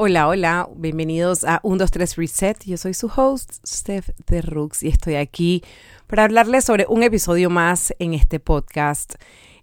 Hola, 0.00 0.28
hola, 0.28 0.68
bienvenidos 0.76 1.42
a 1.42 1.58
1, 1.64 1.76
2, 1.76 1.90
3 1.90 2.16
Reset. 2.18 2.64
Yo 2.64 2.76
soy 2.76 2.94
su 2.94 3.10
host, 3.16 3.54
Steph 3.66 4.10
de 4.28 4.42
Rooks, 4.42 4.84
y 4.84 4.88
estoy 4.90 5.16
aquí 5.16 5.64
para 6.06 6.22
hablarles 6.22 6.64
sobre 6.64 6.86
un 6.88 7.02
episodio 7.02 7.50
más 7.50 7.92
en 7.98 8.14
este 8.14 8.38
podcast. 8.38 9.16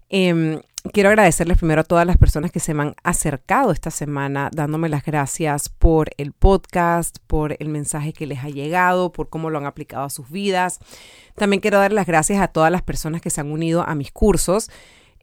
Em, 0.10 0.60
quiero 0.92 1.08
agradecerles 1.08 1.58
primero 1.58 1.80
a 1.80 1.84
todas 1.86 2.06
las 2.06 2.18
personas 2.18 2.52
que 2.52 2.60
se 2.60 2.74
me 2.74 2.84
han 2.84 2.96
acercado 3.02 3.72
esta 3.72 3.92
semana, 3.92 4.50
dándome 4.52 4.90
las 4.90 5.06
gracias 5.06 5.70
por 5.70 6.10
el 6.18 6.34
podcast, 6.34 7.20
por 7.28 7.56
el 7.58 7.70
mensaje 7.70 8.12
que 8.12 8.28
les 8.28 8.44
ha 8.44 8.50
llegado, 8.50 9.14
por 9.14 9.30
cómo 9.30 9.50
lo 9.50 9.60
han 9.60 9.66
aplicado 9.66 10.04
a 10.04 10.10
sus 10.10 10.30
vidas. 10.30 10.80
También 11.36 11.62
quiero 11.62 11.80
dar 11.80 11.94
las 11.94 12.08
gracias 12.08 12.42
a 12.42 12.50
todas 12.50 12.74
las 12.74 12.82
personas 12.82 13.22
que 13.22 13.30
se 13.30 13.40
han 13.40 13.54
unido 13.54 13.88
a 13.88 13.96
mis 13.96 14.12
cursos. 14.12 14.70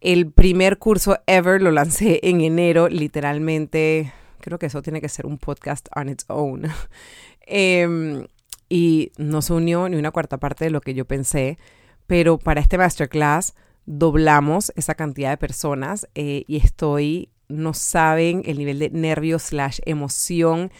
El 0.00 0.32
primer 0.32 0.78
curso 0.78 1.18
ever 1.26 1.60
lo 1.60 1.70
lancé 1.70 2.18
en 2.22 2.40
enero, 2.40 2.88
literalmente 2.88 4.10
Creo 4.42 4.58
que 4.58 4.66
eso 4.66 4.82
tiene 4.82 5.00
que 5.00 5.08
ser 5.08 5.24
un 5.24 5.38
podcast 5.38 5.88
on 5.96 6.10
its 6.10 6.26
own. 6.28 6.64
Em, 7.46 8.26
y 8.68 9.10
no 9.18 9.42
se 9.42 9.52
unió 9.52 9.88
ni 9.88 9.96
una 9.96 10.12
cuarta 10.12 10.38
parte 10.38 10.64
de 10.64 10.70
lo 10.70 10.80
que 10.80 10.94
yo 10.94 11.04
pensé, 11.06 11.58
pero 12.06 12.38
para 12.38 12.60
este 12.60 12.78
masterclass 12.78 13.54
doblamos 13.84 14.72
esa 14.76 14.94
cantidad 14.94 15.30
de 15.30 15.36
personas 15.38 16.08
eh, 16.14 16.44
y 16.46 16.58
estoy, 16.58 17.30
no 17.48 17.74
saben 17.74 18.42
el 18.44 18.58
nivel 18.58 18.78
de 18.78 18.90
nervio 18.90 19.38
slash 19.38 19.80
emoción 19.86 20.70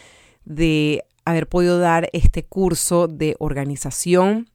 de 0.45 1.03
haber 1.25 1.47
podido 1.47 1.79
dar 1.79 2.09
este 2.13 2.43
curso 2.43 3.07
de 3.07 3.35
organización. 3.39 4.49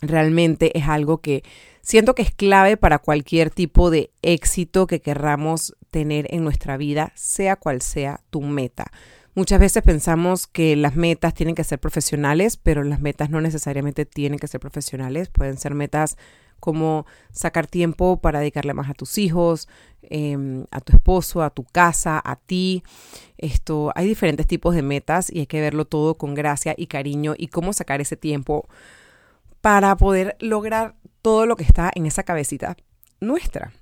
Realmente 0.00 0.76
es 0.76 0.88
algo 0.88 1.18
que 1.18 1.42
siento 1.84 2.14
que 2.14 2.22
es 2.22 2.32
clave 2.32 2.76
para 2.76 2.98
cualquier 2.98 3.50
tipo 3.50 3.90
de 3.90 4.10
éxito 4.22 4.88
que 4.88 5.00
querramos 5.00 5.76
tener 5.90 6.26
en 6.30 6.42
nuestra 6.42 6.76
vida, 6.76 7.12
sea 7.14 7.54
cual 7.54 7.82
sea 7.82 8.20
tu 8.30 8.40
meta. 8.40 8.90
Muchas 9.36 9.60
veces 9.60 9.82
pensamos 9.82 10.46
que 10.46 10.76
las 10.76 10.96
metas 10.96 11.34
tienen 11.34 11.54
que 11.54 11.64
ser 11.64 11.78
profesionales, 11.78 12.56
pero 12.56 12.84
las 12.84 13.00
metas 13.00 13.30
no 13.30 13.40
necesariamente 13.40 14.06
tienen 14.06 14.38
que 14.38 14.48
ser 14.48 14.60
profesionales. 14.60 15.28
Pueden 15.28 15.58
ser 15.58 15.74
metas 15.74 16.16
como 16.60 17.04
sacar 17.32 17.66
tiempo 17.66 18.20
para 18.20 18.38
dedicarle 18.38 18.74
más 18.74 18.88
a 18.88 18.94
tus 18.94 19.18
hijos, 19.18 19.68
em, 20.02 20.64
a 20.70 20.80
tu 20.80 20.96
esposo, 20.96 21.42
a 21.42 21.50
tu 21.50 21.64
casa, 21.64 22.22
a 22.24 22.36
ti. 22.36 22.84
Esto, 23.36 23.92
hay 23.96 24.06
diferentes 24.06 24.46
tipos 24.46 24.74
de 24.74 24.82
metas 24.82 25.30
y 25.30 25.40
hay 25.40 25.46
que 25.46 25.60
verlo 25.60 25.84
todo 25.84 26.14
con 26.14 26.34
gracia 26.34 26.74
y 26.76 26.86
cariño 26.86 27.34
y 27.36 27.48
cómo 27.48 27.72
sacar 27.72 28.00
ese 28.00 28.16
tiempo 28.16 28.68
para 29.60 29.96
poder 29.96 30.36
lograr 30.40 30.94
todo 31.24 31.46
lo 31.46 31.56
que 31.56 31.64
está 31.64 31.90
en 31.94 32.04
esa 32.04 32.22
cabecita 32.22 32.76
nuestra. 33.18 33.72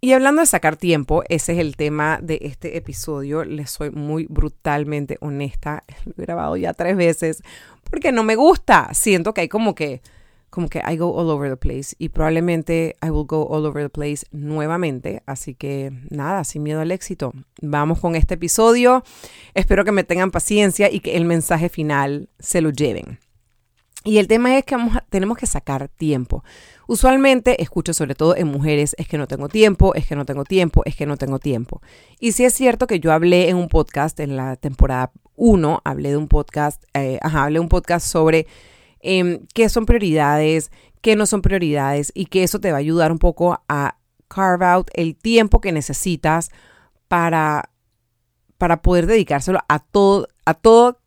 Y 0.00 0.12
hablando 0.12 0.40
de 0.40 0.46
sacar 0.46 0.76
tiempo, 0.76 1.22
ese 1.28 1.52
es 1.52 1.60
el 1.60 1.76
tema 1.76 2.18
de 2.20 2.40
este 2.42 2.76
episodio. 2.76 3.44
Les 3.44 3.70
soy 3.70 3.92
muy 3.92 4.26
brutalmente 4.28 5.16
honesta. 5.20 5.84
Lo 6.04 6.14
he 6.18 6.26
grabado 6.26 6.56
ya 6.56 6.74
tres 6.74 6.96
veces 6.96 7.44
porque 7.88 8.10
no 8.10 8.24
me 8.24 8.34
gusta. 8.34 8.92
Siento 8.92 9.32
que 9.32 9.42
hay 9.42 9.48
como 9.48 9.76
que, 9.76 10.02
como 10.50 10.68
que 10.68 10.82
I 10.84 10.96
go 10.96 11.14
all 11.14 11.30
over 11.30 11.48
the 11.48 11.56
place 11.56 11.94
y 11.96 12.08
probablemente 12.08 12.96
I 13.00 13.10
will 13.10 13.24
go 13.24 13.46
all 13.48 13.64
over 13.66 13.84
the 13.84 13.88
place 13.88 14.26
nuevamente. 14.32 15.22
Así 15.26 15.54
que 15.54 15.92
nada, 16.10 16.42
sin 16.42 16.64
miedo 16.64 16.80
al 16.80 16.90
éxito. 16.90 17.32
Vamos 17.62 18.00
con 18.00 18.16
este 18.16 18.34
episodio. 18.34 19.04
Espero 19.54 19.84
que 19.84 19.92
me 19.92 20.02
tengan 20.02 20.32
paciencia 20.32 20.90
y 20.90 20.98
que 20.98 21.16
el 21.16 21.24
mensaje 21.24 21.68
final 21.68 22.28
se 22.40 22.60
lo 22.60 22.70
lleven. 22.70 23.20
Y 24.06 24.18
el 24.18 24.28
tema 24.28 24.58
es 24.58 24.64
que 24.64 24.76
tenemos 25.08 25.38
que 25.38 25.46
sacar 25.46 25.88
tiempo. 25.88 26.44
Usualmente 26.86 27.62
escucho 27.62 27.94
sobre 27.94 28.14
todo 28.14 28.36
en 28.36 28.48
mujeres, 28.48 28.94
es 28.98 29.08
que 29.08 29.16
no 29.16 29.26
tengo 29.26 29.48
tiempo, 29.48 29.94
es 29.94 30.06
que 30.06 30.14
no 30.14 30.26
tengo 30.26 30.44
tiempo, 30.44 30.82
es 30.84 30.94
que 30.94 31.06
no 31.06 31.16
tengo 31.16 31.38
tiempo. 31.38 31.80
Y 32.20 32.32
sí 32.32 32.44
es 32.44 32.52
cierto 32.52 32.86
que 32.86 33.00
yo 33.00 33.12
hablé 33.12 33.48
en 33.48 33.56
un 33.56 33.68
podcast 33.68 34.20
en 34.20 34.36
la 34.36 34.56
temporada 34.56 35.10
1, 35.36 35.80
hablé 35.84 36.10
de 36.10 36.18
un 36.18 36.28
podcast, 36.28 36.84
eh, 36.92 37.18
ajá, 37.22 37.44
hablé 37.44 37.54
de 37.54 37.60
un 37.60 37.70
podcast 37.70 38.06
sobre 38.06 38.46
em, 39.00 39.46
qué 39.54 39.70
son 39.70 39.86
prioridades, 39.86 40.70
qué 41.00 41.16
no 41.16 41.24
son 41.24 41.40
prioridades 41.40 42.12
y 42.14 42.26
que 42.26 42.42
eso 42.42 42.60
te 42.60 42.72
va 42.72 42.76
a 42.76 42.80
ayudar 42.80 43.10
un 43.10 43.18
poco 43.18 43.62
a 43.68 43.96
carve 44.28 44.66
out 44.66 44.90
el 44.92 45.16
tiempo 45.16 45.62
que 45.62 45.72
necesitas 45.72 46.50
para, 47.08 47.70
para 48.58 48.82
poder 48.82 49.06
dedicárselo 49.06 49.60
a 49.68 49.78
todo, 49.78 50.28
a 50.44 50.52
todo 50.52 51.00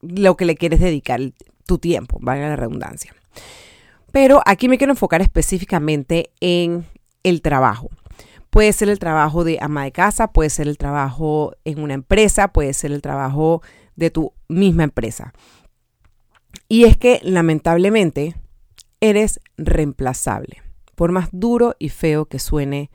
lo 0.00 0.36
que 0.36 0.46
le 0.46 0.56
quieres 0.56 0.80
dedicar 0.80 1.20
tu 1.68 1.78
tiempo, 1.78 2.18
valga 2.20 2.48
la 2.48 2.56
redundancia. 2.56 3.14
Pero 4.10 4.40
aquí 4.46 4.68
me 4.68 4.78
quiero 4.78 4.94
enfocar 4.94 5.20
específicamente 5.20 6.30
en 6.40 6.86
el 7.22 7.42
trabajo. 7.42 7.90
Puede 8.48 8.72
ser 8.72 8.88
el 8.88 8.98
trabajo 8.98 9.44
de 9.44 9.58
ama 9.60 9.84
de 9.84 9.92
casa, 9.92 10.32
puede 10.32 10.48
ser 10.48 10.66
el 10.66 10.78
trabajo 10.78 11.52
en 11.66 11.80
una 11.80 11.92
empresa, 11.92 12.48
puede 12.48 12.72
ser 12.72 12.92
el 12.92 13.02
trabajo 13.02 13.62
de 13.94 14.10
tu 14.10 14.32
misma 14.48 14.84
empresa. 14.84 15.34
Y 16.68 16.84
es 16.84 16.96
que 16.96 17.20
lamentablemente 17.22 18.34
eres 19.00 19.40
reemplazable. 19.58 20.62
Por 20.94 21.12
más 21.12 21.28
duro 21.30 21.76
y 21.78 21.90
feo 21.90 22.24
que 22.24 22.38
suene, 22.38 22.90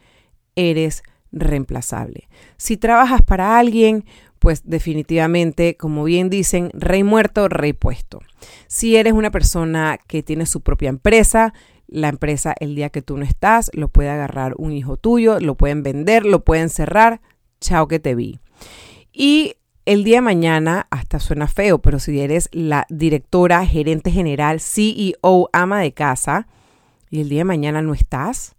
eres 0.56 1.04
reemplazable. 1.32 2.28
Si 2.58 2.76
trabajas 2.76 3.22
para 3.22 3.60
alguien, 3.60 4.06
pues 4.44 4.64
definitivamente, 4.66 5.78
como 5.78 6.04
bien 6.04 6.30
dicen, 6.30 6.70
rey 6.74 7.02
muerto, 7.02 7.48
rey 7.48 7.72
puesto. 7.72 8.20
Si 8.68 8.98
eres 8.98 9.14
una 9.14 9.31
persona 9.31 9.98
que 10.06 10.22
tiene 10.22 10.46
su 10.46 10.59
propia 10.59 10.90
empresa, 10.90 11.54
la 11.88 12.09
empresa 12.09 12.54
el 12.59 12.76
día 12.76 12.90
que 12.90 13.02
tú 13.02 13.16
no 13.16 13.24
estás, 13.24 13.72
lo 13.74 13.88
puede 13.88 14.09
agarrar 14.09 14.56
un 14.58 14.74
hijo 14.74 14.98
tuyo, 14.98 15.40
lo 15.40 15.56
pueden 15.56 15.81
vender, 15.81 16.26
lo 16.26 16.44
pueden 16.44 16.68
cerrar, 16.68 17.22
chao 17.62 17.88
que 17.88 18.02
te 18.02 18.16
vi. 18.16 18.42
Y 19.14 19.56
el 19.86 20.04
día 20.04 20.18
de 20.18 20.24
mañana, 20.24 20.88
hasta 20.90 21.22
suena 21.22 21.48
feo, 21.48 21.80
pero 21.80 21.98
si 21.98 22.20
eres 22.20 22.50
la 22.52 22.86
directora, 22.90 23.66
gerente 23.66 24.12
general, 24.12 24.60
CEO, 24.60 25.50
ama 25.54 25.80
de 25.80 25.94
casa, 25.94 26.48
y 27.10 27.22
el 27.22 27.30
día 27.30 27.40
de 27.40 27.46
mañana 27.46 27.81
no 27.81 27.94
estás, 27.94 28.58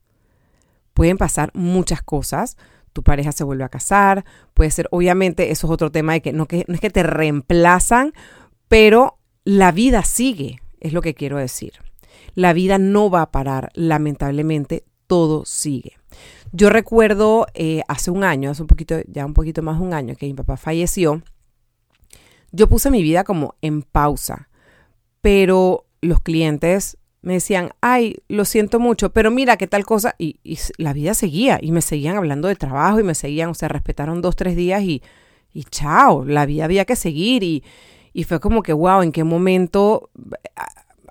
pueden 0.95 1.19
pasar 1.19 1.51
muchas 1.53 2.01
cosas 2.01 2.57
tu 2.95 3.03
pareja 3.03 3.33
se 3.33 3.45
vuelve 3.45 3.65
a 3.65 3.69
casar, 3.69 4.25
puede 4.55 4.71
ser, 4.71 4.89
obviamente, 4.91 5.51
eso 5.51 5.67
es 5.67 5.71
otro 5.73 5.91
tema 5.91 6.15
de 6.15 6.23
que 6.23 6.33
no, 6.33 6.47
que 6.47 6.65
no 6.69 6.75
es 6.75 6.81
que 6.81 6.91
te 6.91 7.03
reemplazan, 7.03 8.15
pero 8.69 9.19
la 9.45 9.73
vida 9.73 10.03
sigue, 10.05 10.61
es 10.81 10.95
lo 10.95 11.03
que 11.03 11.13
quiero 11.13 11.37
decir. 11.37 11.73
La 12.35 12.55
vida 12.55 12.79
no 12.79 13.11
va 13.11 13.23
a 13.23 13.31
parar, 13.31 13.71
lamentablemente, 13.75 14.85
todo 15.07 15.45
sigue. 15.45 15.99
Yo 16.53 16.71
recuerdo 16.71 17.47
eh, 17.55 17.83
hace 17.89 18.13
un 18.13 18.23
año, 18.23 18.51
hace 18.51 18.63
un 18.63 18.69
poquito, 18.69 18.97
ya 19.09 19.27
un 19.27 19.35
poquito 19.35 19.61
más 19.61 19.79
de 19.79 19.85
un 19.85 19.93
año 19.93 20.15
que 20.15 20.27
mi 20.27 20.35
papá 20.35 20.57
falleció, 20.57 21.23
yo 22.53 22.69
puse 22.69 22.93
mi 22.93 23.03
vida 23.03 23.25
como 23.25 23.57
en 23.61 23.83
pausa, 23.83 24.49
pero 25.21 25.87
los 26.01 26.21
clientes 26.21 26.97
me 27.25 27.33
decían, 27.35 27.71
ay, 27.81 28.19
lo 28.29 28.45
siento 28.45 28.79
mucho, 28.79 29.11
pero 29.11 29.31
mira 29.31 29.57
qué 29.57 29.67
tal 29.67 29.87
cosa. 29.87 30.15
Y, 30.19 30.39
la 30.77 30.93
vida 30.93 31.15
seguía 31.15 31.59
y 31.61 31.73
me 31.73 31.81
seguían 31.81 32.17
hablando 32.17 32.49
de 32.49 32.55
trabajo 32.55 33.01
y 33.01 33.03
me 33.03 33.15
seguían, 33.15 33.49
o 33.49 33.55
sea, 33.55 33.69
respetaron 33.69 34.21
dos, 34.21 34.37
tres 34.37 34.57
días 34.57 34.83
y, 34.83 35.03
y 35.55 35.65
chao, 35.65 36.25
la 36.25 36.45
vida 36.45 36.67
había 36.67 36.85
que 36.85 36.97
seguir. 36.97 37.43
Y, 37.43 37.65
y 38.13 38.25
fue 38.25 38.41
como 38.41 38.63
que, 38.63 38.75
wow, 38.75 39.01
¿en 39.01 39.11
qué 39.11 39.25
momento 39.25 40.11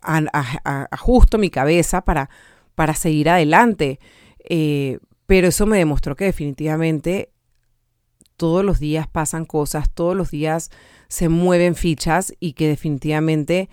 ajusto 0.03 1.38
mi 1.40 1.50
cabeza 1.50 2.02
para, 2.02 2.29
para 2.75 2.94
seguir 2.94 3.29
adelante? 3.29 4.00
Eh, 4.47 5.00
pero 5.25 5.47
eso 5.47 5.66
me 5.66 5.79
demostró 5.79 6.16
que 6.16 6.25
definitivamente 6.25 7.31
todos 8.38 8.63
los 8.63 8.79
días 8.79 9.07
pasan 9.07 9.46
cosas, 9.46 9.90
todos 9.91 10.16
los 10.16 10.29
días 10.29 10.69
se 11.07 11.28
mueven 11.28 11.73
fichas 11.73 12.35
y 12.40 12.53
que 12.53 12.68
definitivamente 12.68 13.69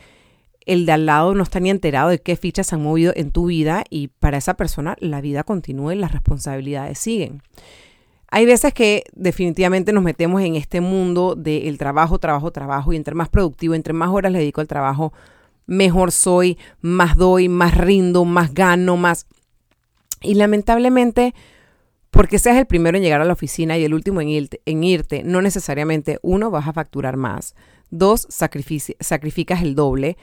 el 0.71 0.87
de 0.87 0.93
al 0.93 1.07
lado 1.07 1.35
no 1.35 1.43
está 1.43 1.59
ni 1.59 1.69
enterado 1.69 2.11
de 2.11 2.21
qué 2.21 2.37
fichas 2.37 2.69
se 2.69 2.77
han 2.77 2.83
movido 2.83 3.13
en 3.17 3.33
tu 3.33 3.47
vida 3.47 3.83
y 3.91 4.07
para 4.07 4.39
esa 4.39 4.55
persona 4.55 4.97
la 5.01 5.21
vida 5.21 5.43
continúa 5.43 5.93
y 5.93 5.99
las 5.99 6.13
responsabilidades 6.13 6.97
siguen. 6.97 7.43
Hay 8.31 8.47
veces 8.47 8.73
que 8.73 9.03
definitivamente 9.13 9.93
nos 9.93 10.05
metemos 10.05 10.43
en 10.43 10.55
este 10.55 10.81
mundo 10.81 11.35
del 11.35 11.77
trabajo, 11.77 12.21
trabajo, 12.21 12.53
trabajo 12.53 12.93
y 12.93 12.97
entre 12.97 13.17
más 13.17 13.29
productivo, 13.29 13.75
entre 13.75 13.93
más 13.93 14.11
horas 14.11 14.31
le 14.31 14.39
dedico 14.39 14.61
al 14.61 14.69
trabajo, 14.69 15.13
mejor 15.67 16.13
soy, 16.13 16.57
más 16.81 17.17
doy, 17.17 17.49
más 17.49 17.77
rindo, 17.77 18.25
más 18.25 18.55
gano, 18.55 18.97
más... 18.97 19.27
Y 20.23 20.35
lamentablemente, 20.35 21.35
porque 22.13 22.39
seas 22.39 22.57
el 22.59 22.67
primero 22.67 22.97
en 22.97 23.03
llegar 23.03 23.21
a 23.21 23.25
la 23.25 23.33
oficina 23.33 23.77
y 23.77 23.85
el 23.85 23.93
último 23.93 24.21
en 24.21 24.29
irte, 24.29 24.61
en 24.67 24.85
irte 24.85 25.25
no 25.25 25.43
necesariamente, 25.43 26.21
uno, 26.23 26.53
vas 26.53 26.69
a 26.69 26.73
facturar 26.73 27.17
más, 27.17 27.57
dos, 27.91 28.29
sacrificas 28.31 29.63
el 29.63 29.75
doble 29.75 30.17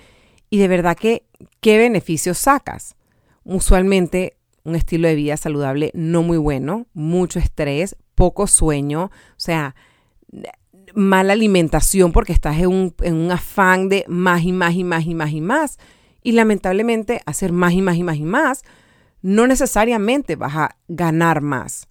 y 0.49 0.57
de 0.57 0.67
verdad 0.67 0.97
que, 0.97 1.23
¿qué 1.61 1.77
beneficios 1.77 2.38
sacas? 2.38 2.95
Usualmente 3.44 4.38
un 4.63 4.75
estilo 4.75 5.07
de 5.07 5.15
vida 5.15 5.38
saludable 5.38 5.91
no 5.94 6.23
muy 6.23 6.38
bueno, 6.38 6.88
mucho 6.94 7.39
estrés, 7.39 7.95
poco 8.15 8.47
sueño, 8.47 9.05
o 9.05 9.39
sea, 9.39 9.75
mala 10.94 11.33
alimentación 11.33 12.11
porque 12.11 12.33
estás 12.33 12.57
en 12.59 12.67
un, 12.67 12.95
en 13.01 13.15
un 13.15 13.31
afán 13.31 13.88
de 13.88 14.03
más 14.07 14.44
y 14.44 14.51
más 14.51 14.73
y 14.73 14.83
más 14.83 15.05
y 15.05 15.15
más 15.15 15.31
y 15.31 15.41
más. 15.41 15.77
Y 16.23 16.33
lamentablemente 16.33 17.21
hacer 17.25 17.53
más 17.53 17.73
y 17.73 17.81
más 17.81 17.95
y 17.95 18.03
más 18.03 18.17
y 18.17 18.23
más, 18.23 18.63
no 19.21 19.47
necesariamente 19.47 20.35
vas 20.35 20.55
a 20.55 20.75
ganar 20.88 21.41
más. 21.41 21.88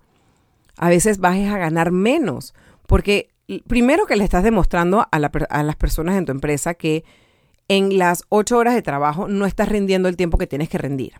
A 0.76 0.88
veces 0.88 1.18
vas 1.18 1.36
a 1.36 1.58
ganar 1.58 1.90
menos, 1.90 2.54
porque 2.86 3.30
primero 3.66 4.06
que 4.06 4.16
le 4.16 4.24
estás 4.24 4.42
demostrando 4.42 5.06
a, 5.10 5.18
las 5.18 5.76
personas 5.76 6.16
en 6.16 6.26
tu 6.26 6.32
empresa 6.32 6.74
que 6.74 7.04
en 7.68 7.98
las 7.98 8.24
ocho 8.28 8.58
horas 8.58 8.74
de 8.74 8.82
trabajo 8.82 9.28
no 9.28 9.46
estás 9.46 9.68
rindiendo 9.68 10.08
el 10.08 10.16
tiempo 10.16 10.38
que 10.38 10.46
tienes 10.46 10.68
que 10.68 10.78
rendir. 10.78 11.14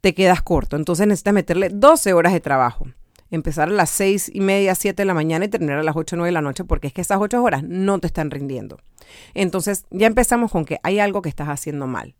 Te 0.00 0.14
quedas 0.14 0.42
corto. 0.42 0.76
Entonces 0.76 1.06
necesitas 1.06 1.34
meterle 1.34 1.68
12 1.70 2.12
horas 2.12 2.32
de 2.32 2.40
trabajo. 2.40 2.86
Empezar 3.30 3.68
a 3.68 3.72
las 3.72 3.88
seis 3.88 4.30
y 4.32 4.40
media, 4.40 4.74
siete 4.74 5.02
de 5.02 5.06
la 5.06 5.14
mañana 5.14 5.46
y 5.46 5.48
terminar 5.48 5.78
a 5.78 5.82
las 5.82 5.96
ocho, 5.96 6.16
nueve 6.16 6.28
de 6.28 6.32
la 6.32 6.42
noche, 6.42 6.64
porque 6.64 6.88
es 6.88 6.92
que 6.92 7.00
esas 7.00 7.18
ocho 7.18 7.42
horas 7.42 7.62
no 7.62 7.98
te 7.98 8.06
están 8.06 8.30
rindiendo. 8.30 8.78
Entonces 9.32 9.86
ya 9.90 10.06
empezamos 10.06 10.50
con 10.50 10.66
que 10.66 10.78
hay 10.82 10.98
algo 10.98 11.22
que 11.22 11.30
estás 11.30 11.48
haciendo 11.48 11.86
mal. 11.86 12.14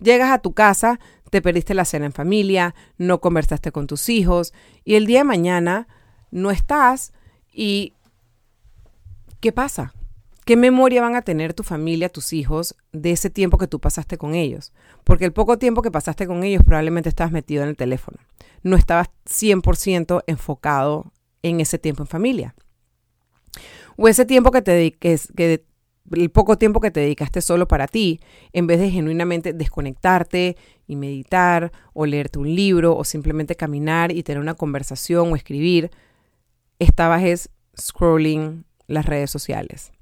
Llegas 0.00 0.30
a 0.30 0.38
tu 0.38 0.54
casa, 0.54 0.98
te 1.30 1.42
perdiste 1.42 1.74
la 1.74 1.84
cena 1.84 2.06
en 2.06 2.12
familia, 2.12 2.74
no 2.96 3.20
conversaste 3.20 3.72
con 3.72 3.86
tus 3.86 4.08
hijos 4.08 4.54
y 4.84 4.94
el 4.94 5.06
día 5.06 5.18
de 5.18 5.24
mañana 5.24 5.86
no 6.30 6.50
estás 6.50 7.12
y 7.52 7.92
¿qué 9.40 9.52
pasa? 9.52 9.92
¿Qué 10.44 10.56
memoria 10.56 11.00
van 11.00 11.14
a 11.14 11.22
tener 11.22 11.54
tu 11.54 11.62
familia, 11.62 12.08
tus 12.08 12.32
hijos, 12.32 12.74
de 12.92 13.12
ese 13.12 13.30
tiempo 13.30 13.58
que 13.58 13.68
tú 13.68 13.78
pasaste 13.78 14.18
con 14.18 14.34
ellos? 14.34 14.72
Porque 15.04 15.24
el 15.24 15.32
poco 15.32 15.56
tiempo 15.56 15.82
que 15.82 15.92
pasaste 15.92 16.26
con 16.26 16.42
ellos 16.42 16.64
probablemente 16.64 17.08
estabas 17.08 17.32
metido 17.32 17.62
en 17.62 17.68
el 17.68 17.76
teléfono. 17.76 18.18
No 18.64 18.76
estabas 18.76 19.08
100% 19.24 20.24
enfocado 20.26 21.12
en 21.42 21.60
ese 21.60 21.78
tiempo 21.78 22.02
en 22.02 22.08
familia. 22.08 22.56
O 23.96 24.08
ese 24.08 24.24
tiempo 24.24 24.50
que 24.50 24.62
te 24.62 24.72
dediques, 24.72 25.28
que 25.36 25.64
el 26.10 26.30
poco 26.30 26.58
tiempo 26.58 26.80
que 26.80 26.90
te 26.90 26.98
dedicaste 26.98 27.40
solo 27.40 27.68
para 27.68 27.86
ti, 27.86 28.18
en 28.52 28.66
vez 28.66 28.80
de 28.80 28.90
genuinamente 28.90 29.52
desconectarte 29.52 30.56
y 30.88 30.96
meditar 30.96 31.70
o 31.92 32.04
leerte 32.04 32.40
un 32.40 32.52
libro 32.52 32.96
o 32.96 33.04
simplemente 33.04 33.54
caminar 33.54 34.10
y 34.10 34.24
tener 34.24 34.40
una 34.40 34.54
conversación 34.54 35.32
o 35.32 35.36
escribir, 35.36 35.92
estabas 36.80 37.22
es 37.22 37.48
scrolling 37.78 38.64
las 38.88 39.06
redes 39.06 39.30
sociales 39.30 39.92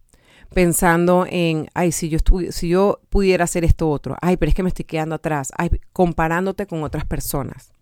pensando 0.53 1.27
en, 1.29 1.69
ay, 1.75 1.93
si 1.93 2.09
yo, 2.09 2.19
si 2.51 2.69
yo 2.69 3.01
pudiera 3.09 3.45
hacer 3.45 3.65
esto 3.65 3.89
otro, 3.89 4.17
ay, 4.21 4.37
pero 4.37 4.49
es 4.49 4.55
que 4.55 4.63
me 4.63 4.69
estoy 4.69 4.85
quedando 4.85 5.15
atrás, 5.15 5.53
ay, 5.57 5.71
comparándote 5.93 6.67
con 6.67 6.83
otras 6.83 7.05
personas. 7.05 7.73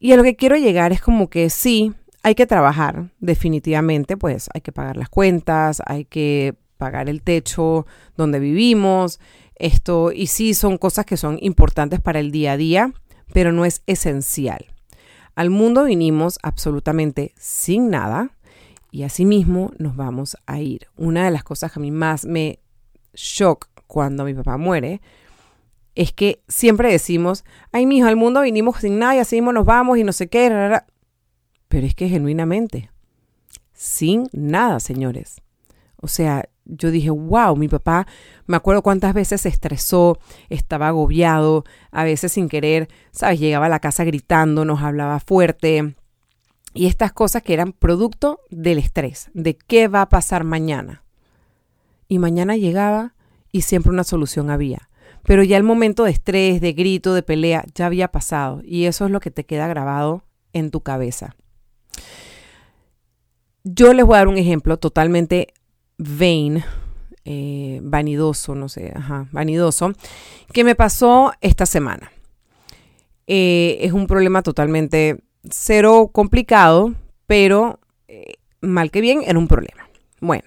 Y 0.00 0.12
a 0.12 0.16
lo 0.16 0.22
que 0.22 0.36
quiero 0.36 0.56
llegar 0.56 0.92
es 0.92 1.00
como 1.00 1.28
que 1.28 1.50
sí, 1.50 1.92
hay 2.22 2.34
que 2.34 2.46
trabajar, 2.46 3.10
definitivamente, 3.18 4.16
pues 4.16 4.48
hay 4.54 4.60
que 4.60 4.72
pagar 4.72 4.96
las 4.96 5.08
cuentas, 5.08 5.82
hay 5.86 6.04
que 6.04 6.54
pagar 6.76 7.08
el 7.08 7.22
techo 7.22 7.86
donde 8.16 8.38
vivimos, 8.38 9.18
esto, 9.56 10.12
y 10.12 10.28
sí 10.28 10.54
son 10.54 10.78
cosas 10.78 11.04
que 11.04 11.16
son 11.16 11.38
importantes 11.40 12.00
para 12.00 12.20
el 12.20 12.30
día 12.30 12.52
a 12.52 12.56
día, 12.56 12.92
pero 13.32 13.52
no 13.52 13.64
es 13.64 13.82
esencial. 13.86 14.66
Al 15.34 15.50
mundo 15.50 15.84
vinimos 15.84 16.38
absolutamente 16.42 17.32
sin 17.36 17.90
nada, 17.90 18.30
y 18.90 19.02
asimismo 19.02 19.72
nos 19.78 19.96
vamos 19.96 20.36
a 20.46 20.60
ir. 20.60 20.88
Una 20.96 21.24
de 21.24 21.30
las 21.30 21.44
cosas 21.44 21.72
que 21.72 21.78
a 21.78 21.82
mí 21.82 21.90
más 21.90 22.24
me 22.24 22.60
shock 23.14 23.68
cuando 23.86 24.24
mi 24.24 24.34
papá 24.34 24.56
muere 24.56 25.00
es 25.94 26.12
que 26.12 26.42
siempre 26.46 26.92
decimos, 26.92 27.44
ay, 27.72 27.84
mijo, 27.86 28.06
al 28.06 28.16
mundo 28.16 28.42
vinimos 28.42 28.76
sin 28.76 28.98
nada 28.98 29.16
y 29.16 29.18
así 29.18 29.36
mismo 29.36 29.52
nos 29.52 29.64
vamos 29.64 29.98
y 29.98 30.04
no 30.04 30.12
sé 30.12 30.28
qué. 30.28 30.80
Pero 31.68 31.86
es 31.86 31.94
que 31.94 32.08
genuinamente, 32.08 32.90
sin 33.72 34.28
nada, 34.32 34.78
señores. 34.78 35.42
O 36.00 36.06
sea, 36.06 36.48
yo 36.64 36.90
dije, 36.90 37.10
wow, 37.10 37.56
mi 37.56 37.66
papá, 37.66 38.06
me 38.46 38.56
acuerdo 38.56 38.82
cuántas 38.82 39.12
veces 39.12 39.40
se 39.40 39.48
estresó, 39.48 40.18
estaba 40.48 40.88
agobiado, 40.88 41.64
a 41.90 42.04
veces 42.04 42.30
sin 42.32 42.48
querer, 42.48 42.88
¿sabes? 43.10 43.40
Llegaba 43.40 43.66
a 43.66 43.70
la 43.70 43.80
casa 43.80 44.04
gritando, 44.04 44.64
nos 44.64 44.82
hablaba 44.82 45.18
fuerte, 45.18 45.96
y 46.78 46.86
estas 46.86 47.12
cosas 47.12 47.42
que 47.42 47.54
eran 47.54 47.72
producto 47.72 48.38
del 48.50 48.78
estrés, 48.78 49.32
de 49.34 49.56
qué 49.56 49.88
va 49.88 50.02
a 50.02 50.08
pasar 50.08 50.44
mañana. 50.44 51.02
Y 52.06 52.20
mañana 52.20 52.56
llegaba 52.56 53.16
y 53.50 53.62
siempre 53.62 53.90
una 53.90 54.04
solución 54.04 54.48
había. 54.48 54.88
Pero 55.24 55.42
ya 55.42 55.56
el 55.56 55.64
momento 55.64 56.04
de 56.04 56.12
estrés, 56.12 56.60
de 56.60 56.74
grito, 56.74 57.14
de 57.14 57.24
pelea, 57.24 57.64
ya 57.74 57.86
había 57.86 58.12
pasado. 58.12 58.62
Y 58.64 58.84
eso 58.84 59.06
es 59.06 59.10
lo 59.10 59.18
que 59.18 59.32
te 59.32 59.44
queda 59.44 59.66
grabado 59.66 60.22
en 60.52 60.70
tu 60.70 60.80
cabeza. 60.80 61.34
Yo 63.64 63.92
les 63.92 64.06
voy 64.06 64.14
a 64.14 64.18
dar 64.18 64.28
un 64.28 64.38
ejemplo 64.38 64.76
totalmente 64.76 65.48
vain, 65.96 66.62
eh, 67.24 67.80
vanidoso, 67.82 68.54
no 68.54 68.68
sé, 68.68 68.92
ajá, 68.94 69.26
vanidoso, 69.32 69.94
que 70.52 70.62
me 70.62 70.76
pasó 70.76 71.32
esta 71.40 71.66
semana. 71.66 72.12
Eh, 73.26 73.78
es 73.80 73.92
un 73.92 74.06
problema 74.06 74.42
totalmente 74.42 75.24
cero 75.50 76.10
complicado, 76.12 76.94
pero 77.26 77.80
eh, 78.08 78.34
mal 78.60 78.90
que 78.90 79.00
bien 79.00 79.22
era 79.26 79.38
un 79.38 79.48
problema. 79.48 79.88
Bueno, 80.20 80.44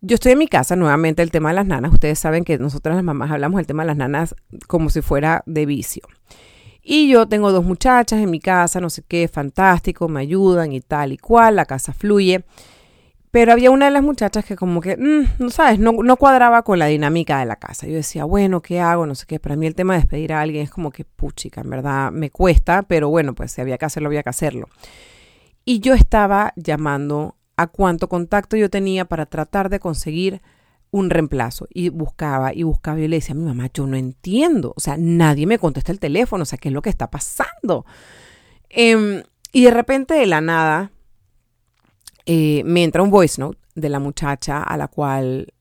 yo 0.00 0.14
estoy 0.14 0.32
en 0.32 0.38
mi 0.38 0.46
casa, 0.46 0.76
nuevamente 0.76 1.22
el 1.22 1.30
tema 1.30 1.48
de 1.48 1.56
las 1.56 1.66
nanas. 1.66 1.92
Ustedes 1.92 2.18
saben 2.18 2.44
que 2.44 2.58
nosotras 2.58 2.94
las 2.94 3.04
mamás 3.04 3.30
hablamos 3.30 3.58
del 3.58 3.66
tema 3.66 3.82
de 3.82 3.88
las 3.88 3.96
nanas 3.96 4.34
como 4.66 4.90
si 4.90 5.02
fuera 5.02 5.42
de 5.46 5.66
vicio. 5.66 6.02
Y 6.82 7.08
yo 7.08 7.26
tengo 7.26 7.52
dos 7.52 7.64
muchachas 7.64 8.20
en 8.20 8.30
mi 8.30 8.40
casa, 8.40 8.80
no 8.80 8.88
sé 8.90 9.02
qué, 9.06 9.28
fantástico, 9.28 10.08
me 10.08 10.20
ayudan 10.20 10.72
y 10.72 10.80
tal 10.80 11.12
y 11.12 11.18
cual, 11.18 11.56
la 11.56 11.66
casa 11.66 11.92
fluye. 11.92 12.44
Pero 13.30 13.52
había 13.52 13.70
una 13.70 13.86
de 13.86 13.90
las 13.90 14.02
muchachas 14.02 14.44
que 14.44 14.56
como 14.56 14.80
que, 14.80 14.96
mm, 14.96 15.42
no 15.42 15.50
sabes, 15.50 15.78
no, 15.78 15.92
no, 15.92 16.16
cuadraba 16.16 16.62
con 16.62 16.78
la 16.78 16.86
dinámica 16.86 17.38
de 17.38 17.46
la 17.46 17.56
casa. 17.56 17.86
Yo 17.86 17.94
decía, 17.94 18.24
bueno, 18.24 18.62
¿qué 18.62 18.80
hago? 18.80 19.06
No 19.06 19.14
sé 19.14 19.26
qué. 19.26 19.38
Para 19.38 19.56
mí 19.56 19.66
el 19.66 19.74
tema 19.74 19.94
de 19.94 20.00
despedir 20.00 20.32
a 20.32 20.40
alguien 20.40 20.62
es 20.62 20.70
como 20.70 20.90
que, 20.90 21.04
puchica, 21.04 21.60
en 21.60 21.70
verdad 21.70 22.10
me 22.10 22.30
cuesta, 22.30 22.82
pero 22.82 23.10
bueno, 23.10 23.34
pues 23.34 23.52
si 23.52 23.60
había 23.60 23.76
que 23.76 23.84
hacerlo, 23.84 24.08
había 24.08 24.22
que 24.22 24.30
hacerlo. 24.30 24.68
Y 25.64 25.80
yo 25.80 25.92
estaba 25.92 26.54
llamando 26.56 27.36
a 27.56 27.66
cuánto 27.66 28.08
contacto 28.08 28.56
yo 28.56 28.70
tenía 28.70 29.04
para 29.04 29.26
tratar 29.26 29.68
de 29.68 29.80
conseguir 29.80 30.40
un 30.90 31.10
reemplazo. 31.10 31.66
Y 31.70 31.90
buscaba 31.90 32.54
y 32.54 32.62
buscaba. 32.62 32.98
Y 33.00 33.08
le 33.08 33.16
decía 33.16 33.34
a 33.34 33.38
mi 33.38 33.44
mamá, 33.44 33.68
yo 33.74 33.86
no 33.86 33.96
entiendo. 33.96 34.72
O 34.76 34.80
sea, 34.80 34.96
nadie 34.98 35.46
me 35.46 35.58
contesta 35.58 35.92
el 35.92 36.00
teléfono. 36.00 36.42
O 36.42 36.46
sea, 36.46 36.58
¿qué 36.58 36.68
es 36.68 36.74
lo 36.74 36.82
que 36.82 36.90
está 36.90 37.10
pasando? 37.10 37.84
Em, 38.70 39.22
y 39.52 39.64
de 39.64 39.70
repente, 39.70 40.14
de 40.14 40.26
la 40.26 40.40
nada, 40.40 40.92
eh, 42.30 42.62
me 42.66 42.84
entra 42.84 43.02
un 43.02 43.10
voice 43.10 43.40
note 43.40 43.58
de 43.74 43.88
la 43.88 44.00
muchacha 44.00 44.62
a 44.62 44.76
la 44.76 44.88
cual 44.88 45.54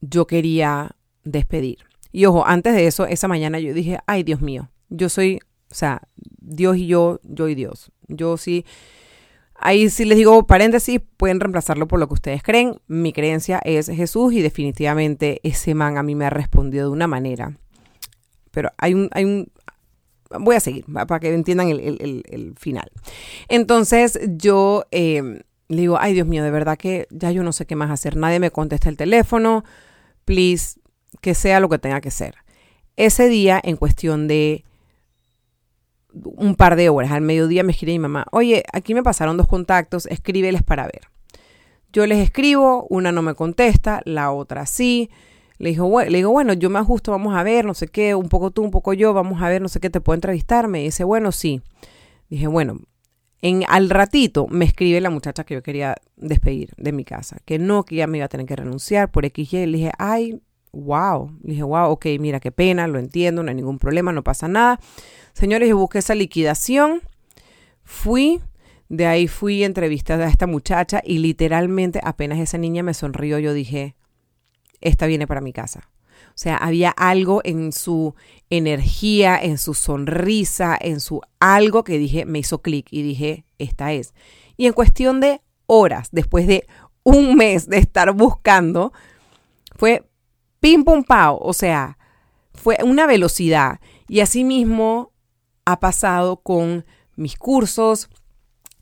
yo 0.00 0.28
quería 0.28 0.94
despedir. 1.24 1.78
Y 2.12 2.26
ojo, 2.26 2.46
antes 2.46 2.72
de 2.76 2.86
eso, 2.86 3.04
esa 3.04 3.26
mañana 3.26 3.58
yo 3.58 3.74
dije, 3.74 3.98
ay 4.06 4.22
Dios 4.22 4.40
mío, 4.40 4.70
yo 4.90 5.08
soy, 5.08 5.40
o 5.72 5.74
sea, 5.74 6.02
Dios 6.40 6.76
y 6.76 6.86
yo, 6.86 7.18
yo 7.24 7.48
y 7.48 7.56
Dios. 7.56 7.90
Yo 8.06 8.36
sí, 8.36 8.64
ahí 9.56 9.90
sí 9.90 10.04
les 10.04 10.16
digo 10.16 10.46
paréntesis, 10.46 11.00
pueden 11.16 11.40
reemplazarlo 11.40 11.88
por 11.88 11.98
lo 11.98 12.06
que 12.06 12.14
ustedes 12.14 12.44
creen. 12.44 12.80
Mi 12.86 13.12
creencia 13.12 13.60
es 13.64 13.88
Jesús 13.88 14.34
y 14.34 14.40
definitivamente 14.40 15.40
ese 15.42 15.74
man 15.74 15.98
a 15.98 16.04
mí 16.04 16.14
me 16.14 16.26
ha 16.26 16.30
respondido 16.30 16.86
de 16.86 16.92
una 16.92 17.08
manera. 17.08 17.58
Pero 18.52 18.70
hay 18.78 18.94
un, 18.94 19.08
hay 19.10 19.24
un, 19.24 19.50
voy 20.38 20.54
a 20.54 20.60
seguir 20.60 20.84
para 20.84 21.18
que 21.18 21.34
entiendan 21.34 21.70
el, 21.70 22.54
final. 22.56 22.92
Entonces 23.48 24.20
yo... 24.36 24.84
Eh, 24.92 25.42
le 25.68 25.80
digo, 25.82 25.98
ay 25.98 26.14
Dios 26.14 26.26
mío, 26.26 26.44
de 26.44 26.50
verdad 26.50 26.76
que 26.76 27.06
ya 27.10 27.30
yo 27.30 27.42
no 27.42 27.52
sé 27.52 27.66
qué 27.66 27.76
más 27.76 27.90
hacer. 27.90 28.16
Nadie 28.16 28.40
me 28.40 28.50
contesta 28.50 28.88
el 28.88 28.96
teléfono. 28.96 29.64
Please, 30.24 30.80
que 31.20 31.34
sea 31.34 31.60
lo 31.60 31.68
que 31.68 31.78
tenga 31.78 32.00
que 32.00 32.10
ser. 32.10 32.34
Ese 32.96 33.28
día, 33.28 33.60
en 33.62 33.76
cuestión 33.76 34.28
de 34.28 34.64
un 36.12 36.54
par 36.54 36.76
de 36.76 36.88
horas, 36.88 37.10
al 37.10 37.22
mediodía 37.22 37.64
me 37.64 37.72
escribe 37.72 37.92
mi 37.92 37.98
mamá, 37.98 38.26
oye, 38.30 38.62
aquí 38.72 38.94
me 38.94 39.02
pasaron 39.02 39.36
dos 39.36 39.48
contactos, 39.48 40.06
escríbeles 40.06 40.62
para 40.62 40.84
ver. 40.84 41.08
Yo 41.92 42.06
les 42.06 42.18
escribo, 42.18 42.86
una 42.90 43.12
no 43.12 43.22
me 43.22 43.34
contesta, 43.34 44.00
la 44.04 44.32
otra 44.32 44.66
sí. 44.66 45.10
Le, 45.58 45.70
digo, 45.70 46.02
le 46.02 46.18
digo, 46.18 46.30
bueno, 46.30 46.52
yo 46.52 46.68
me 46.70 46.78
ajusto, 46.78 47.12
vamos 47.12 47.36
a 47.36 47.42
ver, 47.42 47.64
no 47.64 47.74
sé 47.74 47.88
qué, 47.88 48.14
un 48.14 48.28
poco 48.28 48.50
tú, 48.50 48.62
un 48.62 48.70
poco 48.70 48.92
yo, 48.92 49.14
vamos 49.14 49.40
a 49.42 49.48
ver, 49.48 49.62
no 49.62 49.68
sé 49.68 49.80
qué, 49.80 49.90
te 49.90 50.00
puedo 50.00 50.14
entrevistar. 50.14 50.68
Me 50.68 50.80
dice, 50.80 51.04
bueno, 51.04 51.32
sí. 51.32 51.62
Dije, 52.28 52.48
bueno, 52.48 52.80
en, 53.44 53.62
al 53.68 53.90
ratito 53.90 54.46
me 54.48 54.64
escribe 54.64 55.02
la 55.02 55.10
muchacha 55.10 55.44
que 55.44 55.52
yo 55.52 55.62
quería 55.62 55.96
despedir 56.16 56.72
de 56.78 56.92
mi 56.92 57.04
casa, 57.04 57.36
que 57.44 57.58
no, 57.58 57.84
que 57.84 57.96
ya 57.96 58.06
me 58.06 58.16
iba 58.16 58.24
a 58.24 58.28
tener 58.30 58.46
que 58.46 58.56
renunciar 58.56 59.10
por 59.10 59.26
X 59.26 59.52
y 59.52 59.66
Le 59.66 59.76
dije, 59.76 59.92
ay, 59.98 60.40
wow. 60.72 61.30
Le 61.42 61.50
dije, 61.50 61.62
wow, 61.62 61.90
ok, 61.90 62.06
mira, 62.18 62.40
qué 62.40 62.50
pena, 62.50 62.86
lo 62.88 62.98
entiendo, 62.98 63.42
no 63.42 63.50
hay 63.50 63.54
ningún 63.54 63.78
problema, 63.78 64.12
no 64.12 64.24
pasa 64.24 64.48
nada. 64.48 64.80
Señores, 65.34 65.68
yo 65.68 65.76
busqué 65.76 65.98
esa 65.98 66.14
liquidación, 66.14 67.02
fui, 67.82 68.40
de 68.88 69.04
ahí 69.04 69.28
fui 69.28 69.62
a 69.62 69.66
entrevistar 69.66 70.22
a 70.22 70.28
esta 70.28 70.46
muchacha 70.46 71.02
y 71.04 71.18
literalmente 71.18 72.00
apenas 72.02 72.38
esa 72.38 72.56
niña 72.56 72.82
me 72.82 72.94
sonrió, 72.94 73.38
yo 73.38 73.52
dije, 73.52 73.94
esta 74.80 75.04
viene 75.04 75.26
para 75.26 75.42
mi 75.42 75.52
casa. 75.52 75.90
O 76.34 76.36
sea, 76.36 76.56
había 76.56 76.90
algo 76.90 77.40
en 77.44 77.72
su 77.72 78.16
energía, 78.50 79.38
en 79.40 79.56
su 79.56 79.72
sonrisa, 79.72 80.76
en 80.80 80.98
su 80.98 81.20
algo 81.38 81.84
que 81.84 81.96
dije, 81.96 82.26
me 82.26 82.40
hizo 82.40 82.60
clic 82.60 82.88
y 82.90 83.02
dije, 83.02 83.44
esta 83.58 83.92
es. 83.92 84.14
Y 84.56 84.66
en 84.66 84.72
cuestión 84.72 85.20
de 85.20 85.42
horas, 85.66 86.08
después 86.10 86.48
de 86.48 86.66
un 87.04 87.36
mes 87.36 87.68
de 87.68 87.78
estar 87.78 88.12
buscando, 88.12 88.92
fue 89.76 90.08
pim 90.58 90.82
pum 90.82 91.04
pao, 91.04 91.38
o 91.40 91.52
sea, 91.52 91.98
fue 92.52 92.78
una 92.82 93.06
velocidad. 93.06 93.78
Y 94.08 94.20
así 94.20 94.42
mismo 94.42 95.12
ha 95.64 95.78
pasado 95.78 96.38
con 96.38 96.84
mis 97.14 97.36
cursos, 97.36 98.08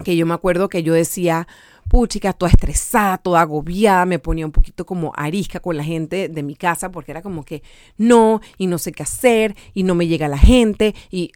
que 0.04 0.16
yo 0.16 0.24
me 0.24 0.34
acuerdo 0.34 0.68
que 0.70 0.82
yo 0.82 0.94
decía, 0.94 1.46
puchica, 1.88 2.32
toda 2.32 2.50
estresada, 2.50 3.18
toda 3.18 3.42
agobiada, 3.42 4.06
me 4.06 4.18
ponía 4.18 4.46
un 4.46 4.52
poquito 4.52 4.86
como 4.86 5.12
arisca 5.16 5.60
con 5.60 5.76
la 5.76 5.84
gente 5.84 6.28
de 6.28 6.42
mi 6.42 6.54
casa 6.54 6.90
porque 6.90 7.10
era 7.10 7.22
como 7.22 7.44
que 7.44 7.62
no, 7.96 8.40
y 8.58 8.66
no 8.66 8.78
sé 8.78 8.92
qué 8.92 9.02
hacer, 9.02 9.56
y 9.74 9.82
no 9.82 9.94
me 9.94 10.06
llega 10.06 10.28
la 10.28 10.38
gente, 10.38 10.94
y, 11.10 11.32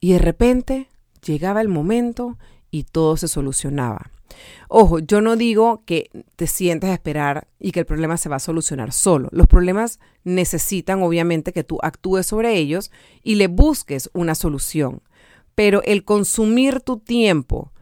y 0.00 0.12
de 0.12 0.18
repente 0.18 0.88
llegaba 1.24 1.60
el 1.60 1.68
momento 1.68 2.38
y 2.70 2.84
todo 2.84 3.16
se 3.16 3.28
solucionaba. 3.28 4.10
Ojo, 4.68 4.98
yo 4.98 5.20
no 5.20 5.36
digo 5.36 5.82
que 5.86 6.10
te 6.36 6.46
sientes 6.46 6.90
a 6.90 6.94
esperar 6.94 7.48
y 7.60 7.72
que 7.72 7.80
el 7.80 7.86
problema 7.86 8.16
se 8.16 8.28
va 8.28 8.36
a 8.36 8.40
solucionar 8.40 8.92
solo. 8.92 9.28
Los 9.32 9.46
problemas 9.46 10.00
necesitan 10.24 11.02
obviamente 11.02 11.52
que 11.52 11.64
tú 11.64 11.78
actúes 11.82 12.26
sobre 12.26 12.56
ellos 12.56 12.90
y 13.22 13.36
le 13.36 13.46
busques 13.46 14.10
una 14.12 14.34
solución. 14.34 15.02
Pero 15.54 15.82
el 15.84 16.04
consumir 16.04 16.80
tu 16.80 16.98
tiempo 16.98 17.72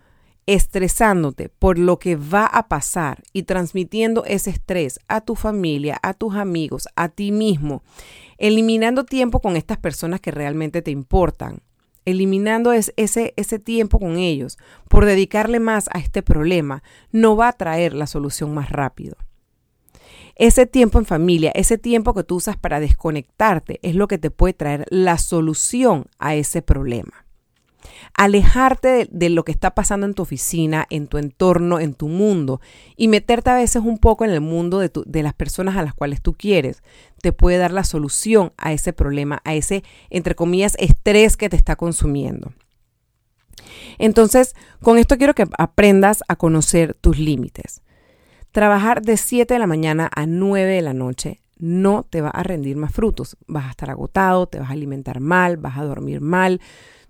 estresándote 0.47 1.49
por 1.49 1.79
lo 1.79 1.99
que 1.99 2.17
va 2.17 2.47
a 2.47 2.69
pasar 2.69 3.23
y 3.33 3.45
transmitiendo 3.45 4.25
ese 4.25 4.51
estrés 4.51 4.99
a 5.09 5.21
tu 5.21 5.35
familia, 5.37 5.99
a 6.03 6.15
tus 6.15 6.35
amigos, 6.35 6.89
a 6.97 7.09
ti 7.09 7.33
mismo, 7.33 7.83
eliminando 8.39 9.05
tiempo 9.05 9.41
con 9.41 9.57
estas 9.57 9.79
personas 9.79 10.21
que 10.21 10.33
realmente 10.33 10.83
te 10.83 10.91
importan, 10.91 11.63
eliminando 12.05 12.73
ese, 12.73 12.93
ese 12.97 13.59
tiempo 13.61 14.01
con 14.01 14.17
ellos 14.17 14.59
por 14.89 15.05
dedicarle 15.05 15.61
más 15.61 15.89
a 15.93 15.99
este 15.99 16.23
problema, 16.23 16.83
no 17.13 17.37
va 17.37 17.49
a 17.49 17.53
traer 17.53 17.95
la 17.95 18.09
solución 18.09 18.53
más 18.53 18.71
rápido. 18.71 19.17
Ese 20.35 20.67
tiempo 20.67 20.99
en 20.99 21.05
familia, 21.05 21.53
ese 21.55 21.79
tiempo 21.79 22.15
que 22.15 22.25
tú 22.25 22.37
usas 22.37 22.57
para 22.57 22.81
desconectarte, 22.81 23.79
es 23.83 23.95
lo 23.95 24.09
que 24.09 24.19
te 24.19 24.31
puede 24.31 24.55
traer 24.55 24.87
la 24.89 25.19
solución 25.19 26.07
a 26.19 26.35
ese 26.35 26.63
problema 26.63 27.27
alejarte 28.15 29.09
de, 29.11 29.29
lo 29.31 29.45
que 29.45 29.53
está 29.53 29.75
pasando 29.75 30.07
en 30.07 30.15
tu 30.15 30.23
oficina, 30.23 30.87
en 30.91 31.07
tu 31.07 31.19
entorno, 31.19 31.81
en 31.81 31.95
tu 31.95 32.09
mundo 32.09 32.61
y 32.97 33.09
meterte 33.09 33.51
a 33.51 33.55
veces 33.55 33.83
un 33.85 33.99
poco 33.99 34.25
en 34.25 34.31
el 34.31 34.41
mundo 34.41 34.79
de, 34.79 34.91
de 35.07 35.23
las 35.23 35.35
personas 35.35 35.77
a 35.77 35.83
las 35.83 35.95
cuales 35.95 36.23
tú 36.23 36.35
quieres, 36.35 36.83
te 37.21 37.33
puede 37.33 37.59
dar 37.59 37.73
la 37.73 37.85
solución 37.85 38.53
a 38.57 38.73
ese 38.73 38.93
problema, 38.93 39.41
a 39.45 39.55
ese, 39.55 39.85
entre 40.11 40.35
comillas, 40.35 40.77
estrés 40.79 41.37
que 41.37 41.49
te 41.49 41.57
está 41.57 41.77
consumiendo. 41.77 42.53
Entonces, 43.99 44.55
con 44.81 44.99
esto 44.99 45.17
quiero 45.17 45.35
que 45.35 45.47
aprendas 45.59 46.23
a 46.29 46.37
conocer 46.37 46.95
tus 46.95 47.19
límites. 47.19 47.83
Trabajar 48.51 49.03
de 49.03 49.17
7 49.17 49.55
de 49.55 49.61
la 49.61 49.67
mañana 49.67 50.11
a 50.15 50.27
9 50.27 50.75
de 50.75 50.83
la 50.83 50.93
noche 50.93 51.41
no 51.59 52.03
te 52.03 52.21
va 52.21 52.31
a 52.31 52.43
rendir 52.43 52.77
más 52.77 52.93
frutos. 52.93 53.37
Vas 53.47 53.67
a 53.67 53.71
estar 53.71 53.89
agotado, 53.89 54.47
te 54.47 54.59
vas 54.59 54.71
a 54.71 54.73
alimentar 54.73 55.21
mal, 55.21 55.57
vas 55.57 55.79
a 55.79 55.85
dormir 55.85 56.21
mal, 56.21 56.61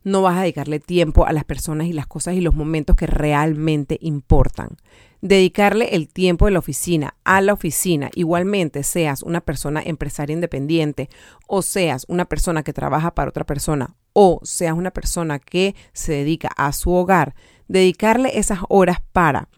no 0.05 0.23
vas 0.23 0.39
a 0.39 0.43
dedicarle 0.43 0.81
tiempo 0.81 1.27
a 1.27 1.33
las 1.33 1.45
personas 1.45 1.87
y 1.87 1.93
las 1.93 2.07
cosas 2.07 2.35
y 2.35 2.41
los 2.41 2.55
momentos 2.55 2.97
que 2.97 3.07
realmente 3.07 3.99
importan. 4.01 4.77
Dedicarle 5.21 5.95
el 5.95 6.09
tiempo 6.09 6.47
de 6.47 6.53
la 6.53 6.59
oficina 6.59 7.15
a 7.25 7.41
la 7.41 7.53
oficina, 7.53 8.11
igualmente 8.15 8.83
seas 8.83 9.23
una 9.23 9.41
persona 9.41 9.81
empresaria 9.85 10.35
independiente 10.35 11.09
o 11.47 11.63
seas 11.63 12.05
una 12.09 12.25
persona 12.25 12.65
que 12.65 12.73
trabaja 12.73 13.15
para 13.15 13.29
otra 13.29 13.47
persona 13.47 13.95
o 14.13 14.41
seas 14.43 14.77
una 14.77 14.91
persona 14.91 15.39
que 15.39 15.77
se 15.93 16.13
dedica 16.13 16.51
a 16.57 16.73
su 16.73 16.93
hogar, 16.93 17.35
dedicarle 17.69 18.39
esas 18.39 18.59
horas 18.69 18.99
para 19.13 19.49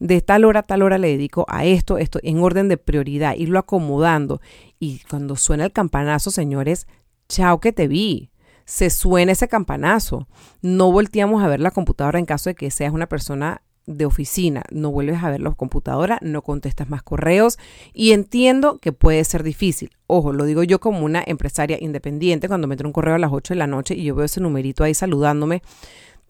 de 0.00 0.22
tal 0.22 0.46
hora 0.46 0.60
a 0.60 0.62
tal 0.62 0.82
hora 0.82 0.96
le 0.96 1.08
dedico 1.08 1.44
a 1.48 1.66
esto, 1.66 1.98
esto 1.98 2.18
en 2.22 2.38
orden 2.38 2.68
de 2.68 2.78
prioridad, 2.78 3.36
irlo 3.36 3.58
acomodando. 3.58 4.40
Y 4.78 5.00
cuando 5.10 5.36
suena 5.36 5.66
el 5.66 5.72
campanazo, 5.72 6.30
señores, 6.30 6.86
chao 7.28 7.60
que 7.60 7.72
te 7.72 7.86
vi 7.86 8.30
se 8.64 8.90
suena 8.90 9.32
ese 9.32 9.48
campanazo. 9.48 10.28
No 10.62 10.92
volteamos 10.92 11.42
a 11.42 11.48
ver 11.48 11.60
la 11.60 11.70
computadora 11.70 12.18
en 12.18 12.26
caso 12.26 12.50
de 12.50 12.54
que 12.54 12.70
seas 12.70 12.92
una 12.92 13.06
persona 13.06 13.62
de 13.86 14.06
oficina, 14.06 14.62
no 14.70 14.90
vuelves 14.90 15.22
a 15.22 15.30
ver 15.30 15.40
la 15.40 15.50
computadora, 15.52 16.18
no 16.22 16.42
contestas 16.42 16.88
más 16.88 17.02
correos 17.02 17.58
y 17.92 18.12
entiendo 18.12 18.78
que 18.78 18.92
puede 18.92 19.24
ser 19.24 19.42
difícil. 19.42 19.90
Ojo, 20.06 20.32
lo 20.32 20.44
digo 20.44 20.62
yo 20.62 20.80
como 20.80 21.04
una 21.04 21.22
empresaria 21.26 21.78
independiente, 21.80 22.48
cuando 22.48 22.68
me 22.68 22.76
un 22.84 22.92
correo 22.92 23.14
a 23.14 23.18
las 23.18 23.32
8 23.32 23.54
de 23.54 23.58
la 23.58 23.66
noche 23.66 23.94
y 23.94 24.04
yo 24.04 24.14
veo 24.14 24.26
ese 24.26 24.40
numerito 24.40 24.84
ahí 24.84 24.94
saludándome, 24.94 25.62